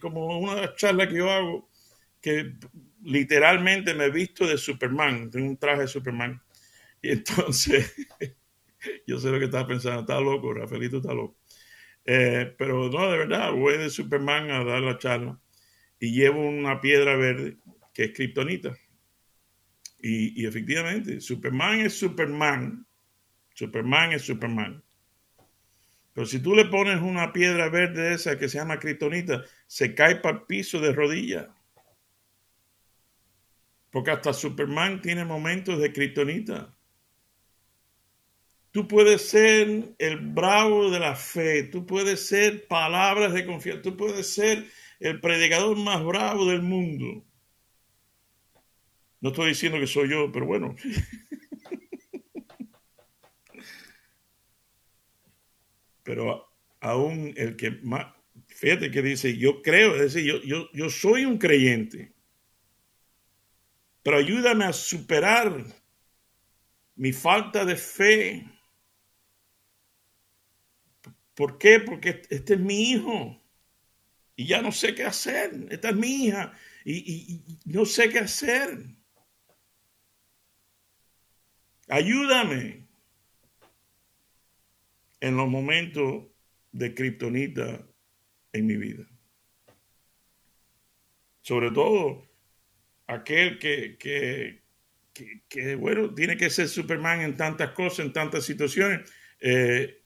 como 0.00 0.38
una 0.38 0.74
charla 0.74 1.06
que 1.06 1.16
yo 1.16 1.30
hago, 1.30 1.68
que 2.20 2.54
literalmente 3.04 3.92
me 3.92 4.06
he 4.06 4.10
visto 4.10 4.46
de 4.46 4.56
Superman, 4.56 5.30
tengo 5.30 5.48
un 5.48 5.58
traje 5.58 5.82
de 5.82 5.88
Superman. 5.88 6.40
Y 7.02 7.10
entonces, 7.10 7.94
yo 9.06 9.18
sé 9.18 9.28
lo 9.28 9.38
que 9.38 9.44
estás 9.44 9.66
pensando, 9.66 10.00
está 10.00 10.18
loco, 10.18 10.54
Rafaelito 10.54 10.96
está 10.96 11.12
loco. 11.12 11.36
pero 12.04 12.88
no, 12.88 13.10
de 13.10 13.18
verdad, 13.18 13.52
voy 13.52 13.76
de 13.76 13.90
Superman 13.90 14.50
a 14.50 14.64
dar 14.64 14.80
la 14.80 14.96
charla 14.96 15.38
y 16.00 16.12
llevo 16.12 16.40
una 16.40 16.80
piedra 16.80 17.16
verde 17.16 17.58
que 17.92 18.04
es 18.04 18.12
kriptonita. 18.12 18.74
Y, 20.00 20.46
efectivamente, 20.46 21.20
Superman 21.20 21.80
es 21.80 21.98
Superman. 21.98 22.86
Superman 23.54 24.12
es 24.12 24.22
Superman. 24.22 24.82
Pero 26.16 26.24
si 26.26 26.40
tú 26.40 26.54
le 26.54 26.64
pones 26.64 27.02
una 27.02 27.30
piedra 27.30 27.68
verde 27.68 28.14
esa 28.14 28.38
que 28.38 28.48
se 28.48 28.56
llama 28.56 28.78
kriptonita, 28.78 29.44
se 29.66 29.94
cae 29.94 30.16
para 30.16 30.38
el 30.38 30.42
piso 30.44 30.80
de 30.80 30.94
rodillas. 30.94 31.46
Porque 33.90 34.12
hasta 34.12 34.32
Superman 34.32 35.02
tiene 35.02 35.26
momentos 35.26 35.78
de 35.78 35.92
kriptonita. 35.92 36.74
Tú 38.70 38.88
puedes 38.88 39.28
ser 39.28 39.94
el 39.98 40.16
bravo 40.16 40.90
de 40.90 41.00
la 41.00 41.16
fe, 41.16 41.64
tú 41.64 41.84
puedes 41.84 42.26
ser 42.26 42.66
palabras 42.66 43.34
de 43.34 43.44
confianza, 43.44 43.82
tú 43.82 43.94
puedes 43.94 44.32
ser 44.32 44.64
el 45.00 45.20
predicador 45.20 45.76
más 45.76 46.02
bravo 46.02 46.46
del 46.46 46.62
mundo. 46.62 47.26
No 49.20 49.28
estoy 49.28 49.50
diciendo 49.50 49.78
que 49.78 49.86
soy 49.86 50.08
yo, 50.08 50.32
pero 50.32 50.46
bueno. 50.46 50.76
Pero 56.06 56.48
aún 56.78 57.34
el 57.36 57.56
que 57.56 57.72
más, 57.82 58.14
fíjate 58.46 58.92
que 58.92 59.02
dice, 59.02 59.36
yo 59.36 59.60
creo, 59.60 59.96
es 59.96 60.14
decir, 60.14 60.24
yo, 60.24 60.40
yo, 60.42 60.70
yo 60.72 60.88
soy 60.88 61.24
un 61.24 61.36
creyente, 61.36 62.14
pero 64.04 64.18
ayúdame 64.18 64.64
a 64.66 64.72
superar 64.72 65.66
mi 66.94 67.12
falta 67.12 67.64
de 67.64 67.74
fe. 67.74 68.48
¿Por 71.34 71.58
qué? 71.58 71.80
Porque 71.80 72.22
este 72.30 72.54
es 72.54 72.60
mi 72.60 72.92
hijo 72.92 73.42
y 74.36 74.46
ya 74.46 74.62
no 74.62 74.70
sé 74.70 74.94
qué 74.94 75.02
hacer. 75.02 75.66
Esta 75.70 75.88
es 75.88 75.96
mi 75.96 76.26
hija 76.26 76.52
y, 76.84 77.42
no 77.64 77.84
sé 77.84 78.10
qué 78.10 78.20
hacer. 78.20 78.78
Ayúdame 81.88 82.85
en 85.26 85.36
los 85.36 85.48
momentos 85.48 86.24
de 86.70 86.94
kriptonita 86.94 87.84
en 88.52 88.66
mi 88.66 88.76
vida. 88.76 89.04
Sobre 91.40 91.72
todo 91.72 92.28
aquel 93.08 93.58
que, 93.58 93.98
que, 95.48 95.74
bueno, 95.74 96.14
tiene 96.14 96.36
que 96.36 96.48
ser 96.48 96.68
Superman 96.68 97.22
en 97.22 97.36
tantas 97.36 97.72
cosas, 97.72 98.06
en 98.06 98.12
tantas 98.12 98.44
situaciones. 98.44 99.10
Eh, 99.40 100.02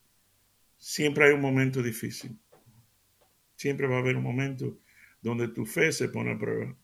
siempre 0.79 1.27
hay 1.27 1.33
un 1.35 1.43
momento 1.43 1.83
difícil. 1.83 2.39
Siempre 3.57 3.87
va 3.87 3.97
a 3.97 4.01
haber 4.01 4.17
un 4.17 4.23
momento 4.23 4.81
donde 5.21 5.49
tu 5.49 5.67
fe 5.67 5.93
se 5.93 6.09
pone 6.09 6.33
a 6.33 6.39
prueba. 6.39 6.75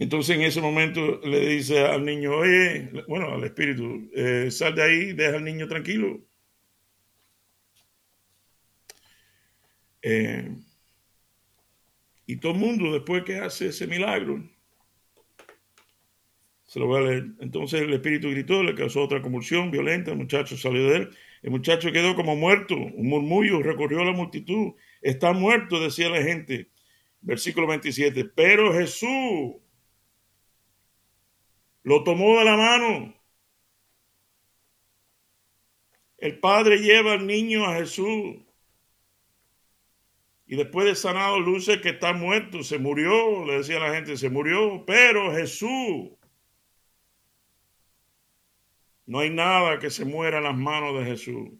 Entonces 0.00 0.34
en 0.36 0.42
ese 0.42 0.60
momento 0.60 1.20
le 1.20 1.48
dice 1.48 1.86
al 1.86 2.04
niño, 2.04 2.34
oye, 2.34 2.90
bueno, 3.06 3.32
al 3.34 3.44
espíritu, 3.44 4.10
eh, 4.14 4.50
sal 4.50 4.74
de 4.74 4.82
ahí, 4.82 5.12
deja 5.12 5.36
al 5.36 5.44
niño 5.44 5.68
tranquilo. 5.68 6.20
Eh, 10.02 10.56
y 12.26 12.36
todo 12.36 12.52
el 12.52 12.58
mundo, 12.58 12.92
después 12.92 13.22
que 13.22 13.38
hace 13.38 13.68
ese 13.68 13.86
milagro, 13.86 14.42
se 16.64 16.80
lo 16.80 16.86
voy 16.86 16.98
a 16.98 17.06
leer. 17.08 17.26
Entonces 17.40 17.82
el 17.82 17.92
espíritu 17.92 18.30
gritó, 18.30 18.64
le 18.64 18.74
causó 18.74 19.04
otra 19.04 19.22
convulsión 19.22 19.70
violenta, 19.70 20.10
el 20.10 20.16
muchacho 20.16 20.56
salió 20.56 20.88
de 20.88 20.96
él 20.96 21.10
el 21.42 21.50
muchacho 21.50 21.90
quedó 21.90 22.14
como 22.14 22.36
muerto, 22.36 22.76
un 22.76 23.08
murmullo 23.08 23.62
recorrió 23.62 24.04
la 24.04 24.12
multitud. 24.12 24.74
Está 25.00 25.32
muerto, 25.32 25.80
decía 25.80 26.10
la 26.10 26.22
gente. 26.22 26.70
Versículo 27.22 27.66
27. 27.66 28.26
Pero 28.26 28.74
Jesús 28.74 29.56
lo 31.82 32.04
tomó 32.04 32.38
de 32.38 32.44
la 32.44 32.56
mano. 32.56 33.14
El 36.18 36.38
padre 36.38 36.78
lleva 36.78 37.12
al 37.12 37.26
niño 37.26 37.64
a 37.64 37.76
Jesús. 37.76 38.36
Y 40.46 40.56
después 40.56 40.86
de 40.86 40.94
sanado 40.94 41.38
luce 41.38 41.80
que 41.80 41.90
está 41.90 42.12
muerto, 42.12 42.62
se 42.62 42.78
murió, 42.78 43.46
le 43.46 43.58
decía 43.58 43.78
la 43.78 43.94
gente, 43.94 44.16
se 44.16 44.28
murió. 44.28 44.84
Pero 44.84 45.32
Jesús 45.32 46.10
no 49.06 49.18
hay 49.18 49.30
nada 49.30 49.78
que 49.78 49.90
se 49.90 50.04
muera 50.04 50.38
en 50.38 50.44
las 50.44 50.56
manos 50.56 50.98
de 50.98 51.04
Jesús. 51.04 51.50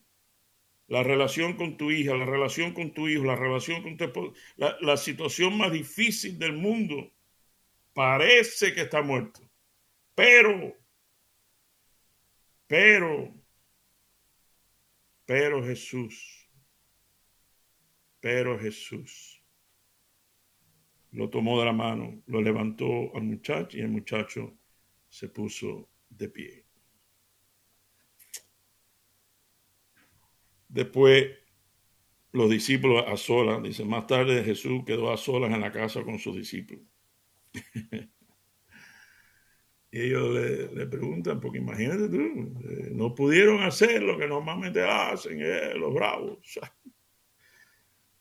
La 0.86 1.02
relación 1.02 1.54
con 1.56 1.76
tu 1.76 1.90
hija, 1.90 2.14
la 2.14 2.24
relación 2.24 2.72
con 2.72 2.92
tu 2.92 3.08
hijo, 3.08 3.24
la 3.24 3.36
relación 3.36 3.82
con 3.82 3.96
tu 3.96 4.04
esposo, 4.04 4.34
la, 4.56 4.96
situación 4.96 5.56
más 5.56 5.72
difícil 5.72 6.38
del 6.38 6.52
mundo, 6.52 7.12
parece 7.92 8.72
que 8.74 8.82
está 8.82 9.02
muerto. 9.02 9.40
Pero, 10.20 10.76
pero, 12.66 13.32
Pero 15.24 15.64
Jesús, 15.64 16.50
pero 18.20 18.58
Jesús 18.58 19.42
lo 21.12 21.30
tomó 21.30 21.58
de 21.60 21.64
la 21.64 21.72
mano, 21.72 22.20
lo 22.26 22.42
levantó 22.42 23.16
al 23.16 23.22
muchacho 23.22 23.78
y 23.78 23.80
el 23.80 23.88
muchacho 23.88 24.58
se 25.08 25.28
puso 25.30 25.88
de 26.10 26.28
pie. 26.28 26.66
Después 30.68 31.28
los 32.32 32.50
discípulos 32.50 33.04
a 33.06 33.16
solas, 33.16 33.62
dice, 33.62 33.84
más 33.86 34.06
tarde 34.06 34.44
Jesús 34.44 34.82
quedó 34.84 35.12
a 35.12 35.16
solas 35.16 35.50
en 35.50 35.62
la 35.62 35.72
casa 35.72 36.02
con 36.02 36.18
sus 36.18 36.36
discípulos. 36.36 36.84
y 39.92 40.02
ellos 40.02 40.34
le, 40.72 40.86
preguntan, 40.86 41.40
porque 41.40 41.58
imagínate 41.58 42.08
tú, 42.08 42.60
eh, 42.64 42.90
no 42.92 43.14
pudieron 43.14 43.62
hacer 43.62 44.02
lo 44.02 44.16
que 44.16 44.28
normalmente 44.28 44.82
hacen 44.82 45.38
eh, 45.40 45.74
los 45.74 45.92
bravos. 45.92 46.38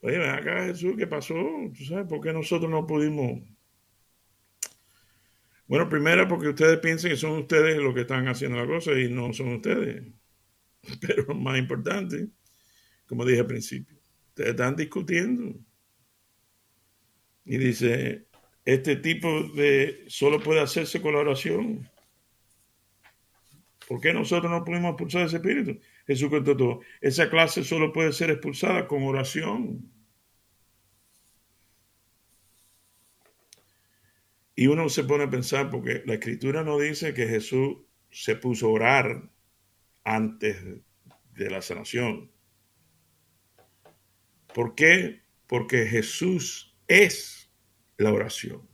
Oye, 0.02 0.18
ven 0.18 0.30
acá 0.30 0.66
Jesús, 0.66 0.96
¿qué 0.98 1.06
pasó? 1.06 1.36
¿Tú 1.78 1.84
sabes 1.86 2.08
por 2.08 2.22
qué 2.22 2.34
nosotros 2.34 2.72
no 2.72 2.88
pudimos? 2.88 3.42
Bueno, 5.68 5.88
primero 5.88 6.28
porque 6.28 6.50
ustedes 6.50 6.80
piensan 6.80 7.12
que 7.12 7.18
son 7.18 7.32
ustedes 7.42 7.78
los 7.78 7.94
que 7.94 8.02
están 8.02 8.28
haciendo 8.28 8.58
la 8.58 8.66
cosa 8.66 8.92
y 8.94 9.08
no 9.08 9.32
son 9.34 9.54
ustedes. 9.54 10.04
Pero 11.02 11.36
más 11.36 11.60
importante, 11.60 12.30
como 13.06 13.26
dije 13.26 13.42
al 13.42 13.48
principio, 13.48 14.00
ustedes 14.30 14.50
están 14.52 14.76
discutiendo. 14.76 15.54
Y 17.46 17.58
dice, 17.58 18.29
este 18.74 18.96
tipo 18.98 19.42
de 19.56 20.06
solo 20.08 20.40
puede 20.40 20.62
hacerse 20.62 21.02
con 21.02 21.14
la 21.14 21.20
oración. 21.20 21.90
¿Por 23.88 24.00
qué 24.00 24.14
nosotros 24.14 24.52
no 24.52 24.64
pudimos 24.64 24.92
expulsar 24.92 25.26
ese 25.26 25.38
espíritu? 25.38 25.80
Jesús 26.06 26.30
contó 26.30 26.56
todo. 26.56 26.82
Esa 27.02 27.32
clase 27.32 27.64
solo 27.64 27.92
puede 27.92 28.14
ser 28.14 28.30
expulsada 28.30 28.88
con 28.88 29.02
oración. 29.04 29.92
Y 34.56 34.68
uno 34.68 34.88
se 34.90 35.04
pone 35.04 35.24
a 35.24 35.30
pensar, 35.32 35.72
porque 35.72 36.04
la 36.06 36.14
escritura 36.16 36.64
no 36.64 36.78
dice 36.78 37.16
que 37.16 37.28
Jesús 37.28 37.78
se 38.12 38.36
puso 38.36 38.68
a 38.68 38.72
orar 38.72 39.32
antes 40.04 40.58
de 41.34 41.50
la 41.50 41.64
sanación. 41.64 42.32
¿Por 44.54 44.76
qué? 44.76 45.24
Porque 45.48 45.88
Jesús 45.88 46.78
es 46.88 47.39
la 48.00 48.14
oración. 48.14 48.68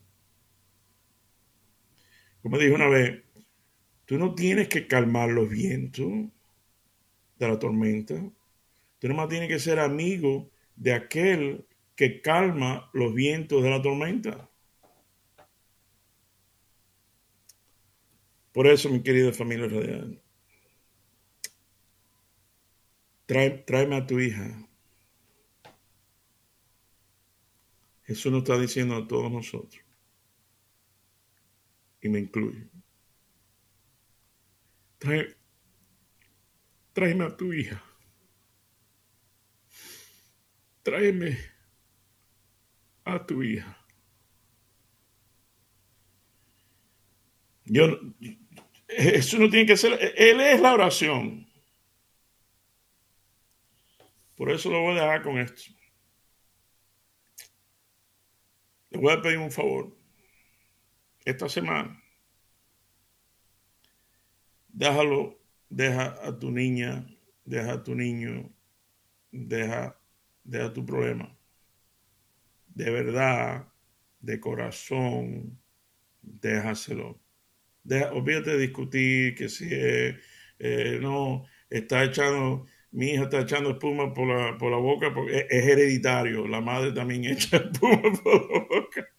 Como 2.42 2.58
dije 2.60 2.74
una 2.74 2.88
vez, 2.88 3.24
tú 4.06 4.18
no 4.18 4.36
tienes 4.36 4.70
que 4.70 4.88
calmar 4.88 5.30
los 5.30 5.50
vientos 5.50 6.30
de 7.40 7.48
la 7.48 7.58
tormenta. 7.58 8.16
Tú 9.00 9.08
nomás 9.08 9.30
tienes 9.30 9.50
que 9.50 9.60
ser 9.60 9.80
amigo 9.80 10.52
de 10.76 10.94
aquel 10.94 11.66
que 11.96 12.22
calma 12.22 12.90
los 12.94 13.14
vientos 13.16 13.64
de 13.64 13.70
la 13.70 13.82
tormenta. 13.82 14.50
Por 18.54 18.68
eso, 18.68 18.90
mi 18.90 19.02
querida 19.02 19.34
familia 19.34 19.68
radial, 19.68 20.22
tráeme 23.26 23.96
a 23.96 24.06
tu 24.06 24.20
hija 24.20 24.65
Jesús 28.06 28.32
nos 28.32 28.44
está 28.44 28.58
diciendo 28.60 28.96
a 28.96 29.08
todos 29.08 29.32
nosotros, 29.32 29.84
y 32.02 32.10
me 32.10 32.20
incluye, 32.20 32.70
trae, 35.00 35.36
tráeme 36.94 37.26
a 37.26 37.36
tu 37.36 37.52
hija, 37.52 37.84
tráeme 40.84 41.38
a 43.06 43.26
tu 43.26 43.42
hija. 43.42 43.86
Yo, 47.66 48.00
eso 48.88 49.40
no 49.40 49.50
tiene 49.50 49.66
que 49.66 49.78
ser, 49.78 50.14
Él 50.16 50.40
es 50.40 50.62
la 50.62 50.74
oración. 50.74 51.48
Por 54.36 54.52
eso 54.52 54.70
lo 54.70 54.82
voy 54.82 54.98
a 54.98 55.02
dejar 55.02 55.24
con 55.24 55.40
esto. 55.40 55.75
Le 58.96 59.02
voy 59.02 59.12
a 59.12 59.22
pedir 59.22 59.40
un 59.40 59.52
favor. 59.52 59.94
Esta 61.26 61.50
semana, 61.50 62.02
déjalo, 64.70 65.38
deja 65.70 66.16
a 66.26 66.40
tu 66.40 66.50
niña, 66.50 67.06
deja 67.44 67.74
a 67.74 67.84
tu 67.84 67.94
niño, 67.94 68.54
deja, 69.34 70.00
deja 70.46 70.72
tu 70.72 70.86
problema. 70.86 71.38
De 72.74 72.90
verdad, 72.90 73.68
de 74.22 74.40
corazón, 74.40 75.60
déjaselo. 76.22 77.20
Deja, 77.84 78.14
olvídate 78.14 78.52
de 78.52 78.60
discutir 78.60 79.36
que 79.36 79.50
si 79.50 79.68
eh, 79.72 81.00
no 81.02 81.46
está 81.70 82.06
echando 82.06 82.66
mi 82.96 83.08
hija 83.08 83.24
está 83.24 83.42
echando 83.42 83.72
espuma 83.72 84.14
por 84.14 84.26
la, 84.26 84.58
por 84.58 84.72
la 84.72 84.78
boca 84.78 85.14
porque 85.14 85.46
es, 85.50 85.66
hereditario. 85.66 86.48
La 86.48 86.62
madre 86.62 86.94
también 86.94 87.26
echa 87.34 87.58
espuma 87.58 88.02
por 88.02 88.52
la 88.52 88.60
boca. 88.60 89.10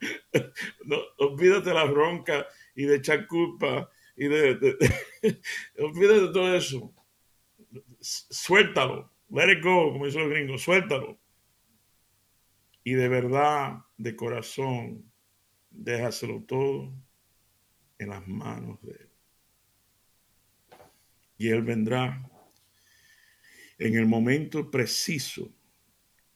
No, 0.86 0.96
olvídate 1.18 1.74
la 1.74 1.84
bronca 1.84 2.46
y 2.74 2.84
de 2.84 2.96
echar 2.96 3.26
culpa 3.26 3.90
y 4.16 4.28
de, 4.28 4.78
olvídate 5.78 6.20
de 6.20 6.32
todo 6.32 6.56
eso. 6.56 6.94
Suéltalo. 8.00 9.12
Let 9.28 9.52
it 9.52 9.62
go, 9.62 9.92
como 9.92 10.06
dicen 10.06 10.22
los 10.22 10.30
gringos. 10.30 10.62
Suéltalo. 10.62 11.18
Y 12.82 12.94
de 12.94 13.08
verdad, 13.08 13.80
de 13.98 14.16
corazón, 14.16 15.12
déjaselo 15.68 16.42
todo 16.44 16.94
en 17.98 18.08
las 18.08 18.26
manos 18.26 18.80
de 18.80 18.92
Él. 18.92 19.10
Y 21.36 21.48
Él 21.48 21.60
vendrá 21.60 22.30
en 23.78 23.96
el 23.96 24.06
momento 24.06 24.70
preciso, 24.70 25.52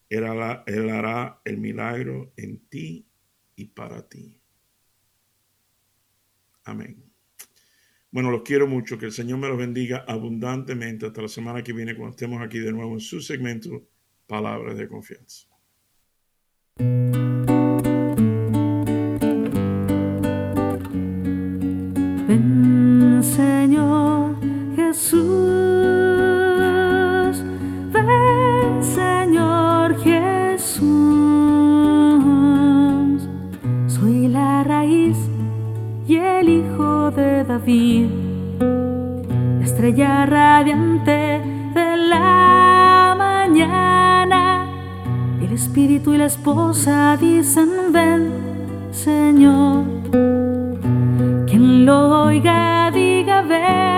él 0.09 0.25
hará, 0.25 1.41
el 1.45 1.59
milagro 1.59 2.33
en 2.37 2.59
ti 2.69 3.07
y 3.55 3.67
para 3.67 4.09
ti. 4.09 4.37
Amén. 6.65 7.05
Bueno, 8.11 8.31
los 8.31 8.43
quiero 8.43 8.67
mucho. 8.67 8.99
Que 8.99 9.07
el 9.07 9.13
Señor 9.13 9.39
me 9.39 9.49
los 9.49 9.57
bendiga 9.57 10.05
abundantemente. 10.07 11.07
Hasta 11.07 11.23
la 11.23 11.29
semana 11.29 11.63
que 11.63 11.73
viene, 11.73 11.95
cuando 11.95 12.11
estemos 12.11 12.43
aquí 12.43 12.59
de 12.59 12.73
nuevo 12.73 12.93
en 12.95 13.01
su 13.01 13.21
segmento 13.21 13.89
Palabras 14.27 14.77
de 14.77 14.89
Confianza. 14.89 15.49
Estrella 39.63 40.27
radiante 40.27 41.41
de 41.75 41.97
la 41.97 43.15
mañana. 43.17 44.67
El 45.41 45.53
espíritu 45.53 46.15
y 46.15 46.19
la 46.19 46.27
esposa 46.27 47.17
dicen, 47.21 47.69
ven, 47.93 48.31
Señor. 48.93 49.85
Quien 51.47 51.87
lo 51.87 52.25
oiga, 52.25 52.91
diga, 52.93 53.43
ven, 53.43 53.90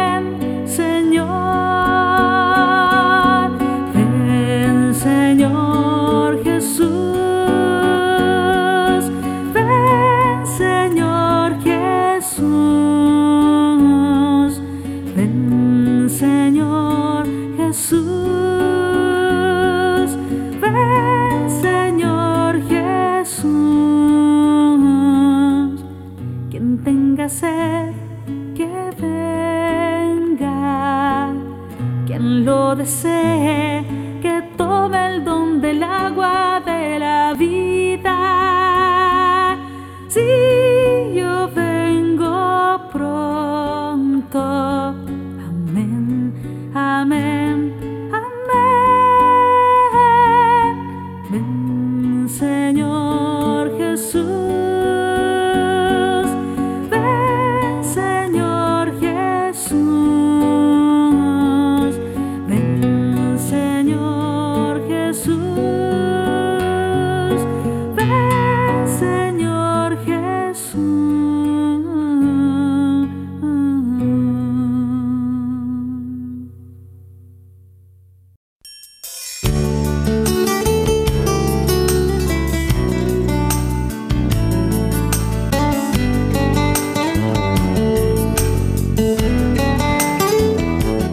Amén, 35.72 37.02
amén. 40.14 40.51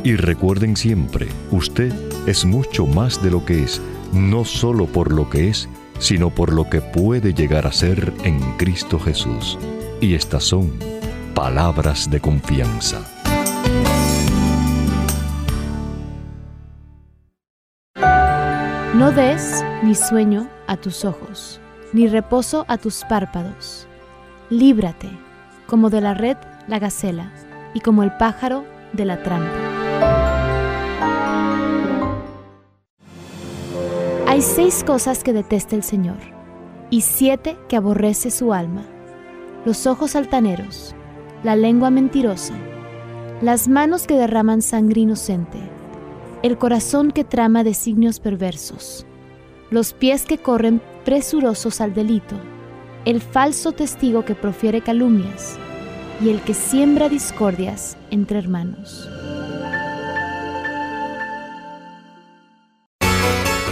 Y 0.10 0.15
recuerden 0.15 0.76
siempre, 0.76 1.28
usted 1.52 1.93
es 2.26 2.43
mucho 2.43 2.88
más 2.88 3.22
de 3.22 3.30
lo 3.30 3.45
que 3.45 3.62
es, 3.62 3.80
no 4.12 4.43
solo 4.43 4.88
por 4.88 5.13
lo 5.13 5.30
que 5.30 5.50
es, 5.50 5.69
sino 6.00 6.32
por 6.32 6.52
lo 6.52 6.67
que 6.67 6.82
puede 6.82 7.36
llegar 7.36 7.67
a 7.67 7.72
ser 7.72 8.12
en 8.24 8.39
Cristo 8.58 9.00
Jesús. 9.00 9.60
Y 10.02 10.15
estas 10.15 10.45
son 10.45 10.72
palabras 11.36 12.10
de 12.10 12.19
confianza. 12.19 13.02
No 18.95 19.12
des 19.12 19.63
ni 19.84 19.93
sueño 19.93 20.50
a 20.65 20.76
tus 20.78 21.06
ojos, 21.06 21.62
ni 21.93 22.08
reposo 22.08 22.65
a 22.67 22.80
tus 22.80 23.04
párpados. 23.08 23.88
Líbrate, 24.50 25.12
como 25.67 25.91
de 25.91 26.02
la 26.02 26.15
red 26.15 26.38
la 26.67 26.80
gacela, 26.80 27.32
y 27.76 27.82
como 27.82 28.02
el 28.02 28.12
pájaro 28.17 28.65
de 28.93 29.06
la 29.06 29.22
trampa. 29.22 29.69
Hay 34.30 34.44
seis 34.44 34.84
cosas 34.84 35.24
que 35.24 35.34
detesta 35.34 35.76
el 35.76 35.82
Señor, 35.82 36.20
y 36.92 37.02
siete 37.02 37.58
que 37.68 37.76
aborrece 37.76 38.30
su 38.30 38.54
alma. 38.54 38.86
Los 39.65 39.88
ojos 39.88 40.15
altaneros, 40.15 40.94
la 41.42 41.56
lengua 41.56 41.89
mentirosa, 41.89 42.54
las 43.42 43.68
manos 43.68 44.06
que 44.06 44.13
derraman 44.13 44.62
sangre 44.62 45.02
inocente, 45.02 45.58
el 46.44 46.60
corazón 46.60 47.10
que 47.10 47.24
trama 47.24 47.63
designios 47.63 48.20
perversos, 48.20 49.08
los 49.72 49.94
pies 49.94 50.28
que 50.28 50.38
corren 50.38 50.80
presurosos 51.06 51.82
al 51.82 51.96
delito, 51.96 52.36
el 53.06 53.22
falso 53.22 53.72
testigo 53.72 54.26
que 54.26 54.36
profiere 54.36 54.82
calumnias, 54.82 55.58
y 56.24 56.30
el 56.30 56.39
que 56.42 56.54
siembra 56.54 57.10
discordias 57.10 57.98
entre 58.12 58.38
hermanos. 58.38 59.10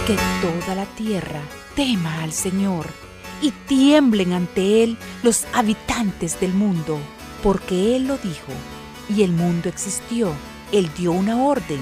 Que 0.08 0.16
toda 0.40 0.74
la 0.74 0.86
tierra 0.86 1.42
tema 1.76 2.22
al 2.22 2.32
Señor 2.32 2.86
y 3.42 3.50
tiemblen 3.50 4.32
ante 4.32 4.82
Él 4.82 4.96
los 5.22 5.46
habitantes 5.52 6.40
del 6.40 6.54
mundo, 6.54 6.98
porque 7.42 7.94
Él 7.94 8.06
lo 8.06 8.16
dijo 8.16 8.52
y 9.10 9.22
el 9.22 9.32
mundo 9.32 9.68
existió. 9.68 10.32
Él 10.72 10.88
dio 10.96 11.12
una 11.12 11.44
orden 11.44 11.80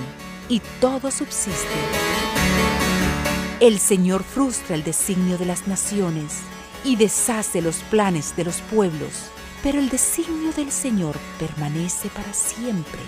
y 0.48 0.60
todo 0.80 1.12
subsiste. 1.12 1.78
El 3.60 3.78
Señor 3.78 4.24
frustra 4.24 4.74
el 4.74 4.82
designio 4.82 5.38
de 5.38 5.46
las 5.46 5.68
naciones 5.68 6.40
y 6.82 6.96
deshace 6.96 7.62
los 7.62 7.76
planes 7.92 8.34
de 8.36 8.42
los 8.42 8.56
pueblos, 8.62 9.30
pero 9.62 9.78
el 9.78 9.88
designio 9.88 10.50
del 10.50 10.72
Señor 10.72 11.14
permanece 11.38 12.08
para 12.08 12.34
siempre. 12.34 12.98